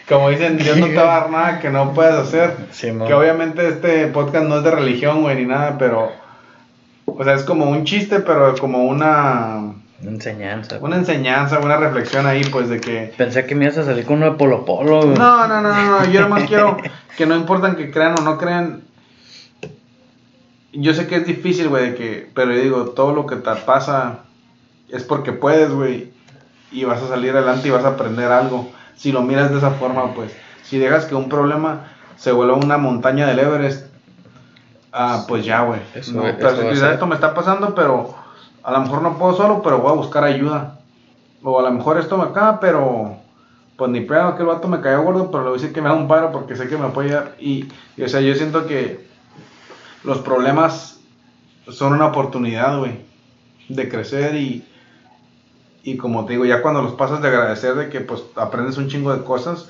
como 0.08 0.30
dicen, 0.30 0.56
Dios 0.56 0.78
no 0.78 0.86
te 0.86 0.96
va 0.96 1.16
a 1.16 1.20
dar 1.20 1.30
nada 1.30 1.60
que 1.60 1.70
no 1.70 1.92
puedas 1.92 2.26
hacer. 2.26 2.56
Simón. 2.70 3.06
Que 3.06 3.14
obviamente 3.14 3.68
este 3.68 4.06
podcast 4.06 4.46
no 4.46 4.58
es 4.58 4.64
de 4.64 4.70
religión, 4.70 5.22
güey, 5.22 5.36
ni 5.36 5.46
nada, 5.46 5.76
pero. 5.78 6.10
O 7.04 7.24
sea, 7.24 7.34
es 7.34 7.44
como 7.44 7.66
un 7.66 7.84
chiste, 7.84 8.20
pero 8.20 8.54
como 8.56 8.86
una. 8.86 9.74
Una 10.00 10.10
enseñanza. 10.10 10.78
Una 10.80 10.96
enseñanza, 10.96 11.58
una 11.58 11.76
reflexión 11.76 12.26
ahí, 12.26 12.42
pues 12.44 12.68
de 12.68 12.80
que. 12.80 13.12
Pensé 13.16 13.44
que 13.44 13.54
me 13.54 13.64
ibas 13.64 13.78
a 13.78 13.84
salir 13.84 14.06
con 14.06 14.16
uno 14.16 14.30
de 14.30 14.38
Polo 14.38 14.64
Polo. 14.64 15.02
güey. 15.02 15.18
No, 15.18 15.46
no, 15.46 15.60
no, 15.60 15.74
no, 15.74 16.00
no, 16.00 16.04
yo 16.10 16.22
nomás 16.22 16.44
quiero 16.44 16.78
que 17.16 17.26
no 17.26 17.34
importan 17.36 17.76
que 17.76 17.90
crean 17.90 18.14
o 18.18 18.22
no 18.22 18.38
crean. 18.38 18.82
Yo 20.72 20.94
sé 20.94 21.06
que 21.06 21.16
es 21.16 21.26
difícil, 21.26 21.68
güey, 21.68 21.90
de 21.90 21.94
que, 21.96 22.30
pero 22.34 22.52
yo 22.52 22.60
digo, 22.60 22.84
todo 22.90 23.12
lo 23.12 23.26
que 23.26 23.36
te 23.36 23.54
pasa 23.66 24.20
es 24.90 25.02
porque 25.02 25.32
puedes, 25.32 25.70
güey, 25.70 26.12
y 26.70 26.84
vas 26.84 27.02
a 27.02 27.08
salir 27.08 27.32
adelante 27.32 27.68
y 27.68 27.70
vas 27.70 27.84
a 27.84 27.88
aprender 27.88 28.30
algo. 28.30 28.70
Si 28.98 29.12
lo 29.12 29.22
miras 29.22 29.50
de 29.52 29.58
esa 29.58 29.70
forma, 29.70 30.12
pues, 30.12 30.36
si 30.64 30.78
dejas 30.78 31.06
que 31.06 31.14
un 31.14 31.28
problema 31.28 31.86
se 32.16 32.32
vuelva 32.32 32.56
una 32.56 32.78
montaña 32.78 33.28
del 33.28 33.38
Everest, 33.38 33.86
ah, 34.92 35.24
pues 35.28 35.44
ya, 35.44 35.62
güey. 35.62 35.80
No, 35.94 36.00
eso 36.00 36.12
pero 36.20 36.56
va 36.56 36.70
a 36.70 36.74
si 36.74 36.80
ser. 36.80 36.92
esto 36.94 37.06
me 37.06 37.14
está 37.14 37.32
pasando, 37.32 37.76
pero 37.76 38.14
a 38.64 38.72
lo 38.72 38.80
mejor 38.80 39.02
no 39.02 39.16
puedo 39.16 39.36
solo, 39.36 39.62
pero 39.62 39.78
voy 39.78 39.92
a 39.92 39.94
buscar 39.94 40.24
ayuda. 40.24 40.80
O 41.44 41.60
a 41.60 41.62
lo 41.62 41.70
mejor 41.70 41.98
esto 41.98 42.18
me 42.18 42.24
acaba, 42.24 42.58
pero 42.58 43.16
pues 43.76 43.90
ni 43.92 44.00
pedo 44.00 44.34
que 44.34 44.42
el 44.42 44.48
vato 44.48 44.66
me 44.66 44.80
cayó 44.80 45.02
gordo, 45.02 45.30
pero 45.30 45.44
le 45.44 45.50
voy 45.50 45.58
a 45.58 45.62
decir 45.62 45.72
que 45.72 45.80
me 45.80 45.88
da 45.88 45.94
un 45.94 46.08
paro 46.08 46.32
porque 46.32 46.56
sé 46.56 46.68
que 46.68 46.76
me 46.76 46.88
puede 46.88 47.10
ayudar. 47.10 47.36
Y, 47.38 47.68
y, 47.96 48.02
o 48.02 48.08
sea, 48.08 48.20
yo 48.20 48.34
siento 48.34 48.66
que 48.66 49.06
los 50.02 50.18
problemas 50.18 50.98
son 51.70 51.92
una 51.92 52.06
oportunidad, 52.06 52.80
güey, 52.80 53.04
de 53.68 53.88
crecer 53.88 54.34
y, 54.34 54.66
y 55.82 55.96
como 55.96 56.24
te 56.24 56.32
digo, 56.32 56.44
ya 56.44 56.62
cuando 56.62 56.82
los 56.82 56.94
pasas 56.94 57.22
de 57.22 57.28
agradecer 57.28 57.74
de 57.74 57.88
que 57.88 58.00
pues 58.00 58.22
aprendes 58.36 58.76
un 58.76 58.88
chingo 58.88 59.14
de 59.14 59.24
cosas 59.24 59.68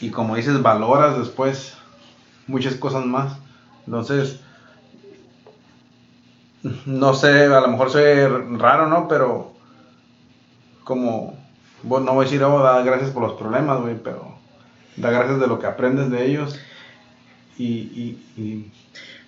y 0.00 0.10
como 0.10 0.36
dices, 0.36 0.62
valoras 0.62 1.18
después 1.18 1.76
muchas 2.46 2.74
cosas 2.74 3.04
más. 3.04 3.38
Entonces, 3.86 4.40
no 6.86 7.14
sé, 7.14 7.46
a 7.46 7.60
lo 7.60 7.68
mejor 7.68 7.90
soy 7.90 8.26
raro, 8.58 8.88
¿no? 8.88 9.08
Pero 9.08 9.52
como, 10.84 11.38
bueno, 11.82 12.06
no 12.06 12.14
voy 12.14 12.24
a 12.24 12.28
decir, 12.28 12.42
oh, 12.42 12.62
da 12.62 12.82
gracias 12.82 13.10
por 13.10 13.22
los 13.22 13.34
problemas, 13.34 13.80
güey, 13.80 13.96
pero 14.02 14.36
da 14.96 15.10
gracias 15.10 15.40
de 15.40 15.46
lo 15.46 15.58
que 15.58 15.66
aprendes 15.66 16.10
de 16.10 16.26
ellos. 16.26 16.58
Y, 17.58 17.64
y, 17.64 18.24
y 18.36 18.72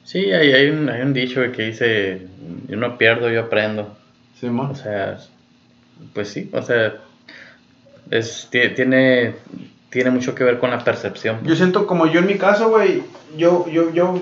Sí, 0.05 0.33
hay, 0.33 0.53
hay, 0.53 0.69
un, 0.69 0.91
hay 0.91 1.01
un 1.01 1.15
dicho 1.15 1.41
que 1.51 1.63
dice, 1.63 2.29
yo 2.69 2.77
no 2.77 2.99
pierdo, 2.99 3.31
yo 3.31 3.45
aprendo. 3.45 3.97
Simón. 4.39 4.73
O 4.73 4.75
sea, 4.75 5.19
pues 6.13 6.29
sí, 6.31 6.49
o 6.53 6.63
sea, 6.63 6.95
es, 8.11 8.49
ti- 8.51 8.69
tiene, 8.75 9.35
tiene 9.91 10.11
mucho 10.11 10.35
que 10.35 10.45
ver 10.45 10.59
con 10.59 10.71
la 10.71 10.79
percepción. 10.85 11.39
Yo 11.45 11.55
siento 11.57 11.87
como 11.87 12.07
yo 12.07 12.21
en 12.21 12.27
mi 12.27 12.37
caso, 12.39 12.69
güey, 12.71 13.03
yo, 13.37 13.67
yo, 13.69 13.91
yo, 13.93 14.21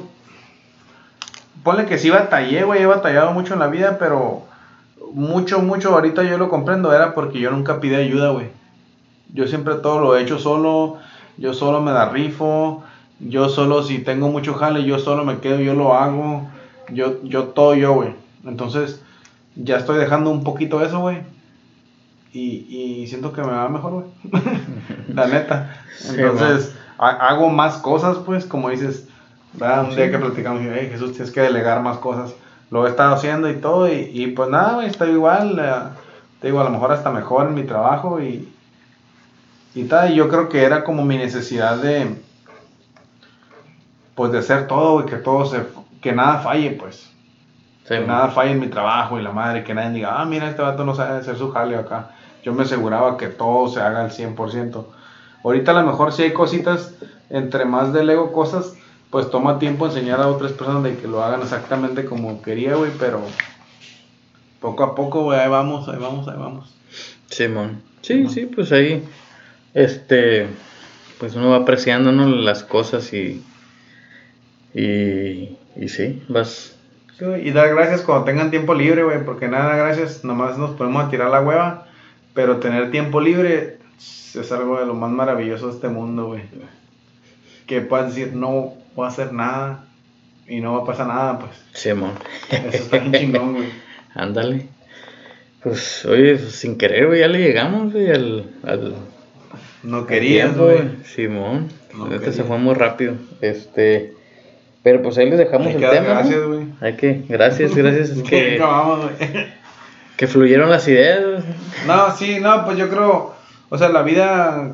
ponle 1.62 1.86
que 1.86 1.98
sí 1.98 2.10
batallé, 2.10 2.64
güey, 2.64 2.82
he 2.82 2.86
batallado 2.86 3.32
mucho 3.32 3.54
en 3.54 3.60
la 3.60 3.68
vida, 3.68 3.98
pero 3.98 4.42
mucho, 5.12 5.60
mucho, 5.60 5.90
ahorita 5.94 6.22
yo 6.24 6.38
lo 6.38 6.48
comprendo, 6.48 6.92
era 6.94 7.14
porque 7.14 7.40
yo 7.40 7.50
nunca 7.50 7.80
pide 7.80 7.96
ayuda, 7.96 8.30
güey. 8.30 8.48
Yo 9.34 9.46
siempre 9.46 9.76
todo 9.76 10.00
lo 10.00 10.16
he 10.16 10.22
hecho 10.22 10.38
solo, 10.38 10.98
yo 11.36 11.54
solo 11.54 11.80
me 11.80 11.92
da 11.92 12.08
rifo, 12.10 12.84
yo 13.18 13.48
solo 13.48 13.82
si 13.82 13.98
tengo 13.98 14.28
mucho 14.28 14.54
jale, 14.54 14.84
yo 14.84 14.98
solo 14.98 15.24
me 15.24 15.38
quedo, 15.38 15.60
yo 15.60 15.74
lo 15.74 15.94
hago, 15.94 16.48
yo, 16.90 17.22
yo 17.22 17.44
todo 17.44 17.74
yo, 17.74 17.94
güey. 17.94 18.10
Entonces, 18.44 19.00
ya 19.54 19.76
estoy 19.76 19.98
dejando 19.98 20.30
un 20.30 20.44
poquito 20.44 20.84
eso, 20.84 21.00
güey. 21.00 21.18
Y, 22.32 23.02
y 23.02 23.06
siento 23.08 23.32
que 23.32 23.42
me 23.42 23.48
va 23.52 23.68
mejor, 23.68 23.92
güey. 23.92 24.06
La 25.14 25.26
neta. 25.26 25.76
Entonces, 26.08 26.74
ha- 26.98 27.28
hago 27.28 27.50
más 27.50 27.76
cosas, 27.78 28.18
pues, 28.24 28.46
como 28.46 28.70
dices, 28.70 29.06
¿verdad? 29.52 29.84
un 29.84 29.94
día 29.96 30.10
que 30.10 30.18
platicamos, 30.18 30.62
hey, 30.64 30.88
Jesús, 30.90 31.12
tienes 31.12 31.30
que 31.30 31.42
delegar 31.42 31.82
más 31.82 31.98
cosas. 31.98 32.34
Lo 32.70 32.86
he 32.86 32.90
estado 32.90 33.14
haciendo 33.14 33.50
y 33.50 33.56
todo, 33.56 33.86
y, 33.92 34.10
y 34.12 34.28
pues 34.28 34.48
nada, 34.48 34.74
güey, 34.74 34.86
estoy 34.86 35.10
igual. 35.10 35.58
eh, 35.62 35.72
te 36.40 36.46
digo, 36.48 36.60
a 36.60 36.64
lo 36.64 36.70
mejor 36.70 36.90
hasta 36.92 37.10
mejor 37.10 37.48
en 37.48 37.54
mi 37.54 37.64
trabajo 37.64 38.20
y, 38.22 38.48
y 39.74 39.84
tal. 39.84 40.10
Y 40.12 40.14
yo 40.16 40.28
creo 40.28 40.48
que 40.48 40.62
era 40.64 40.84
como 40.84 41.04
mi 41.04 41.18
necesidad 41.18 41.76
de, 41.76 42.16
pues, 44.14 44.32
de 44.32 44.38
hacer 44.38 44.66
todo, 44.66 44.94
güey, 44.94 45.06
que 45.06 45.16
todo 45.16 45.44
se, 45.46 45.62
que 46.00 46.12
nada 46.12 46.38
falle, 46.38 46.70
pues 46.72 47.10
Sí, 47.84 47.88
que 47.94 47.98
man. 48.00 48.08
nada 48.08 48.28
falle 48.28 48.52
en 48.52 48.60
mi 48.60 48.68
trabajo 48.68 49.18
y 49.18 49.22
la 49.22 49.32
madre, 49.32 49.64
que 49.64 49.74
nadie 49.74 49.90
diga, 49.90 50.20
ah, 50.20 50.24
mira, 50.24 50.48
este 50.48 50.62
vato 50.62 50.84
no 50.84 50.94
sabe 50.94 51.18
hacer 51.18 51.36
su 51.36 51.50
jale 51.50 51.76
acá. 51.76 52.10
Yo 52.42 52.52
me 52.54 52.62
aseguraba 52.62 53.16
que 53.16 53.28
todo 53.28 53.68
se 53.68 53.80
haga 53.80 54.02
al 54.02 54.10
100%. 54.10 54.84
Ahorita 55.44 55.72
a 55.72 55.82
lo 55.82 55.86
mejor 55.86 56.12
si 56.12 56.22
hay 56.22 56.32
cositas, 56.32 56.94
entre 57.30 57.64
más 57.64 57.92
delego 57.92 58.32
cosas, 58.32 58.74
pues 59.10 59.30
toma 59.30 59.58
tiempo 59.58 59.86
enseñar 59.86 60.20
a 60.20 60.28
otras 60.28 60.52
personas 60.52 60.82
de 60.82 60.96
que 60.96 61.06
lo 61.06 61.22
hagan 61.22 61.42
exactamente 61.42 62.04
como 62.04 62.40
quería, 62.42 62.76
güey, 62.76 62.90
pero 62.98 63.20
poco 64.60 64.84
a 64.84 64.94
poco, 64.94 65.24
güey, 65.24 65.38
ahí 65.38 65.50
vamos, 65.50 65.88
ahí 65.88 65.98
vamos, 65.98 66.28
ahí 66.28 66.38
vamos. 66.38 66.74
Simón. 67.28 67.82
Sí, 68.00 68.26
sí, 68.28 68.46
pues 68.46 68.72
ahí, 68.72 69.04
este, 69.74 70.46
pues 71.18 71.34
uno 71.34 71.50
va 71.50 71.58
apreciando 71.58 72.10
¿no? 72.10 72.26
las 72.28 72.64
cosas 72.64 73.12
y, 73.12 73.44
y, 74.74 75.58
y 75.76 75.88
sí, 75.88 76.22
vas... 76.28 76.76
Sí, 77.18 77.24
y 77.44 77.50
dar 77.52 77.68
gracias 77.68 78.02
cuando 78.02 78.24
tengan 78.24 78.50
tiempo 78.50 78.74
libre, 78.74 79.04
güey, 79.04 79.24
porque 79.24 79.46
nada, 79.46 79.76
gracias, 79.76 80.24
nomás 80.24 80.58
nos 80.58 80.70
podemos 80.70 81.04
a 81.04 81.10
tirar 81.10 81.30
la 81.30 81.42
hueva, 81.42 81.86
pero 82.34 82.58
tener 82.58 82.90
tiempo 82.90 83.20
libre 83.20 83.78
es 83.98 84.52
algo 84.52 84.78
de 84.78 84.86
lo 84.86 84.94
más 84.94 85.10
maravilloso 85.10 85.68
de 85.68 85.74
este 85.74 85.88
mundo, 85.88 86.26
güey. 86.26 86.42
Que 87.66 87.80
puedas 87.80 88.14
decir, 88.14 88.34
no 88.34 88.74
voy 88.94 89.06
a 89.06 89.08
hacer 89.08 89.32
nada 89.32 89.84
y 90.48 90.60
no 90.60 90.74
va 90.74 90.82
a 90.82 90.86
pasar 90.86 91.06
nada, 91.06 91.38
pues. 91.38 91.52
Simón. 91.72 92.12
Eso 92.50 92.84
está 92.84 92.98
bien 92.98 93.12
chingón, 93.12 93.54
güey. 93.54 93.68
Ándale. 94.14 94.66
Pues, 95.62 96.04
oye, 96.06 96.36
pues, 96.36 96.54
sin 96.56 96.76
querer, 96.76 97.06
güey, 97.06 97.20
ya 97.20 97.28
le 97.28 97.38
llegamos, 97.38 97.92
güey, 97.92 98.10
al, 98.10 98.50
al, 98.64 98.94
No 99.82 100.06
querías, 100.06 100.56
güey. 100.56 100.80
Simón. 101.04 101.68
No 101.94 102.06
este 102.06 102.18
quería. 102.18 102.32
se 102.32 102.44
fue 102.44 102.58
muy 102.58 102.74
rápido. 102.74 103.14
Este, 103.40 104.14
pero 104.82 105.02
pues 105.02 105.16
ahí 105.18 105.30
les 105.30 105.38
dejamos 105.38 105.68
Hay 105.68 105.74
el 105.74 105.80
tema. 105.80 106.00
¿no? 106.00 106.14
gracias, 106.14 106.42
güey. 106.42 106.66
Hay 106.80 106.96
que, 106.96 107.22
gracias, 107.28 107.74
gracias, 107.74 108.10
es 108.16 108.22
que, 108.22 108.56
acabamos, 108.56 109.10
güey. 109.18 109.61
Que 110.16 110.26
fluyeron 110.26 110.70
las 110.70 110.86
ideas. 110.88 111.44
No, 111.86 112.14
sí, 112.16 112.38
no, 112.40 112.64
pues 112.64 112.78
yo 112.78 112.88
creo, 112.88 113.34
o 113.68 113.78
sea, 113.78 113.88
la 113.88 114.02
vida, 114.02 114.72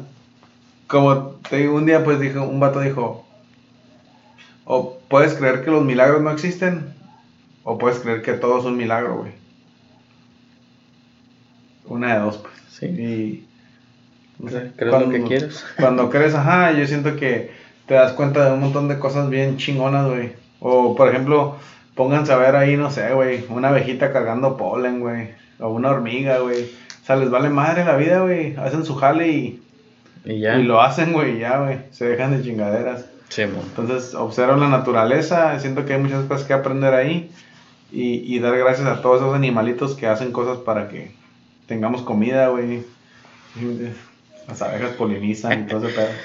como 0.87 1.39
te 1.49 1.57
digo, 1.57 1.77
un 1.77 1.87
día 1.87 2.05
pues 2.05 2.21
dijo, 2.21 2.43
un 2.43 2.61
vato 2.61 2.81
dijo, 2.81 3.27
o 4.65 4.99
puedes 5.09 5.35
creer 5.35 5.65
que 5.65 5.71
los 5.71 5.85
milagros 5.85 6.23
no 6.23 6.31
existen, 6.31 6.95
o 7.65 7.79
puedes 7.79 7.99
creer 8.01 8.23
que 8.23 8.33
todo 8.33 8.59
es 8.59 8.65
un 8.65 8.77
milagro, 8.77 9.19
güey. 9.19 9.33
Una 11.87 12.15
de 12.15 12.21
dos, 12.21 12.39
pues. 12.39 12.55
Sí. 12.71 12.87
Y, 12.87 13.47
no 14.39 14.51
sé, 14.51 14.73
Crees 14.77 15.01
lo 15.01 15.11
que 15.11 15.23
quieras. 15.23 15.65
Cuando 15.79 16.11
crees, 16.11 16.35
ajá, 16.35 16.73
yo 16.73 16.87
siento 16.87 17.17
que 17.17 17.51
te 17.87 17.95
das 17.95 18.13
cuenta 18.13 18.45
de 18.45 18.53
un 18.53 18.61
montón 18.61 18.89
de 18.89 18.99
cosas 18.99 19.31
bien 19.31 19.57
chingonas, 19.57 20.07
güey. 20.09 20.33
O, 20.61 20.95
por 20.95 21.09
ejemplo, 21.09 21.57
pónganse 21.99 22.33
a 22.33 22.37
ver 22.37 22.55
ahí, 22.55 22.77
no 22.77 22.93
sé, 22.93 23.13
güey, 23.13 23.45
una 23.49 23.71
abejita 23.71 24.13
cargando 24.13 24.57
polen, 24.57 25.01
güey. 25.01 25.31
O 25.59 25.71
una 25.71 25.91
hormiga, 25.91 26.39
güey. 26.39 26.63
O 26.63 27.05
sea, 27.05 27.17
les 27.17 27.29
vale 27.29 27.51
madre 27.51 27.85
la 27.85 27.97
vida, 27.97 28.21
güey. 28.21 28.55
Hacen 28.55 28.85
su 28.85 28.95
jale 28.95 29.27
y, 29.29 29.63
Y 30.25 30.39
ya. 30.39 30.57
y 30.57 30.63
lo 30.63 30.81
hacen, 30.81 31.13
güey, 31.13 31.37
y 31.37 31.39
ya, 31.41 31.59
güey. 31.59 31.81
Se 31.91 32.05
dejan 32.05 32.31
de 32.31 32.45
chingaderas. 32.45 33.07
Simón. 33.29 33.63
Entonces, 33.71 34.15
observan 34.15 34.61
la 34.61 34.69
naturaleza. 34.69 35.59
Siento 35.59 35.85
que 35.85 35.95
hay 35.95 36.01
muchas 36.01 36.25
cosas 36.27 36.47
que 36.47 36.53
aprender 36.53 36.95
ahí. 36.95 37.33
Y, 37.91 38.33
y 38.33 38.39
dar 38.39 38.57
gracias 38.57 38.87
a 38.87 39.03
todos 39.03 39.21
esos 39.21 39.35
animalitos 39.35 39.97
que 39.97 40.07
hacen 40.07 40.31
cosas 40.31 40.59
para 40.59 40.89
que 40.89 41.11
tengamos 41.67 42.03
comida, 42.03 42.47
güey. 42.49 42.85
Las 44.47 44.63
abejas 44.63 44.93
polinizan 44.93 45.65
y 45.65 45.67
todo 45.67 45.89
ese 45.89 45.97
pedo. 45.97 46.09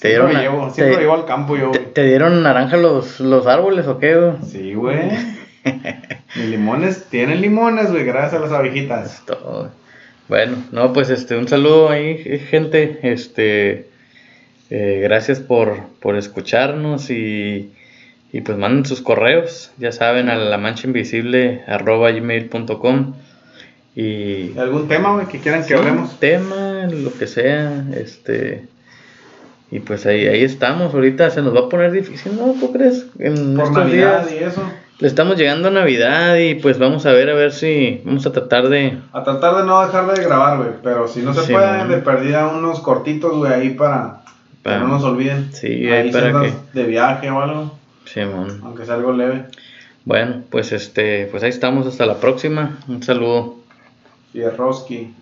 Te 0.00 0.08
Siempre 0.08 0.10
dieron 0.10 0.26
me 0.28 0.32
la- 0.34 0.40
llevo, 0.42 0.70
siempre 0.74 0.84
te- 0.94 0.96
me 0.96 1.02
llevo 1.02 1.14
al 1.14 1.24
campo 1.26 1.56
yo, 1.56 1.70
¿Te, 1.70 1.78
te 1.78 2.04
dieron 2.04 2.42
naranja 2.42 2.76
los, 2.76 3.18
los 3.20 3.46
árboles 3.46 3.86
o 3.86 3.98
qué, 3.98 4.14
güey? 4.16 4.32
Sí, 4.46 4.74
güey. 4.74 4.98
Mis 6.36 6.46
limones, 6.46 7.04
tienen 7.10 7.40
limones, 7.40 7.90
güey, 7.90 8.04
gracias 8.04 8.34
a 8.34 8.38
las 8.44 8.52
abejitas. 8.52 9.22
Todo. 9.26 9.70
Bueno, 10.28 10.56
no, 10.72 10.92
pues 10.92 11.08
este, 11.10 11.36
un 11.36 11.48
saludo 11.48 11.88
ahí, 11.90 12.18
gente. 12.50 12.98
Este, 13.02 13.88
eh, 14.70 15.00
gracias 15.02 15.40
por, 15.40 15.78
por 16.00 16.16
escucharnos 16.16 17.10
y, 17.10 17.72
y 18.32 18.40
pues 18.42 18.58
manden 18.58 18.84
sus 18.84 19.00
correos, 19.00 19.70
ya 19.78 19.92
saben, 19.92 20.28
a 20.28 20.34
la 20.36 20.58
mancha 20.58 20.86
invisible 20.88 21.62
arroba 21.66 22.10
gmail.com 22.10 23.14
y 23.94 24.56
¿Algún 24.58 24.88
tema, 24.88 25.14
güey, 25.14 25.26
que 25.26 25.38
quieran 25.40 25.64
que 25.64 25.74
hablemos? 25.74 26.18
tema, 26.20 26.86
lo 26.92 27.14
que 27.16 27.26
sea, 27.26 27.84
este, 27.96 28.64
y 29.70 29.80
pues 29.80 30.06
ahí, 30.06 30.26
ahí 30.26 30.42
estamos. 30.44 30.94
Ahorita 30.94 31.30
se 31.30 31.42
nos 31.42 31.54
va 31.54 31.60
a 31.60 31.68
poner 31.68 31.92
difícil, 31.92 32.36
¿no? 32.36 32.54
¿Tú 32.58 32.72
crees? 32.72 33.06
En 33.18 33.54
Por 33.56 33.64
estos 33.66 33.78
Navidad 33.84 34.26
días 34.28 34.32
y 34.40 34.44
eso. 34.44 34.62
le 35.00 35.08
estamos 35.08 35.36
llegando 35.36 35.68
a 35.68 35.70
Navidad 35.72 36.36
y 36.36 36.54
pues 36.56 36.78
vamos 36.78 37.04
a 37.06 37.12
ver 37.12 37.28
a 37.30 37.34
ver 37.34 37.52
si 37.52 38.00
vamos 38.04 38.24
a 38.26 38.32
tratar 38.32 38.68
de 38.68 38.98
A 39.12 39.22
tratar 39.24 39.56
de 39.56 39.64
no 39.64 39.84
dejar 39.84 40.06
de 40.14 40.22
grabar, 40.24 40.58
güey. 40.58 40.70
Pero 40.82 41.08
si 41.08 41.20
no 41.22 41.34
se 41.34 41.42
Sí, 41.42 41.52
puede, 41.52 41.66
man. 41.78 41.88
de 41.88 41.98
perdida 41.98 42.46
unos 42.48 42.80
cortitos, 42.80 43.36
güey, 43.36 43.52
ahí 43.52 43.70
para 43.70 44.20
que 44.24 44.62
Para- 44.62 44.78
no 44.80 44.88
nos 44.88 45.02
olviden. 45.04 45.50
Sí, 45.52 45.88
ahí 45.88 46.10
para 46.12 46.30
si 46.30 46.36
andas 46.36 46.52
que- 46.72 46.80
De 46.80 46.86
viaje 46.86 47.30
o 47.30 47.40
algo, 47.40 47.72
Simón. 48.04 48.60
aunque 48.64 48.84
sea 48.84 48.94
algo 48.94 49.12
leve. 49.12 49.44
Bueno, 50.04 50.42
pues 50.50 50.70
este, 50.72 51.26
pues 51.30 51.42
ahí 51.42 51.50
estamos 51.50 51.86
hasta 51.86 52.06
la 52.06 52.18
próxima. 52.20 52.78
Un 52.86 53.02
saludo. 53.02 53.56
Fierroski. 54.32 55.12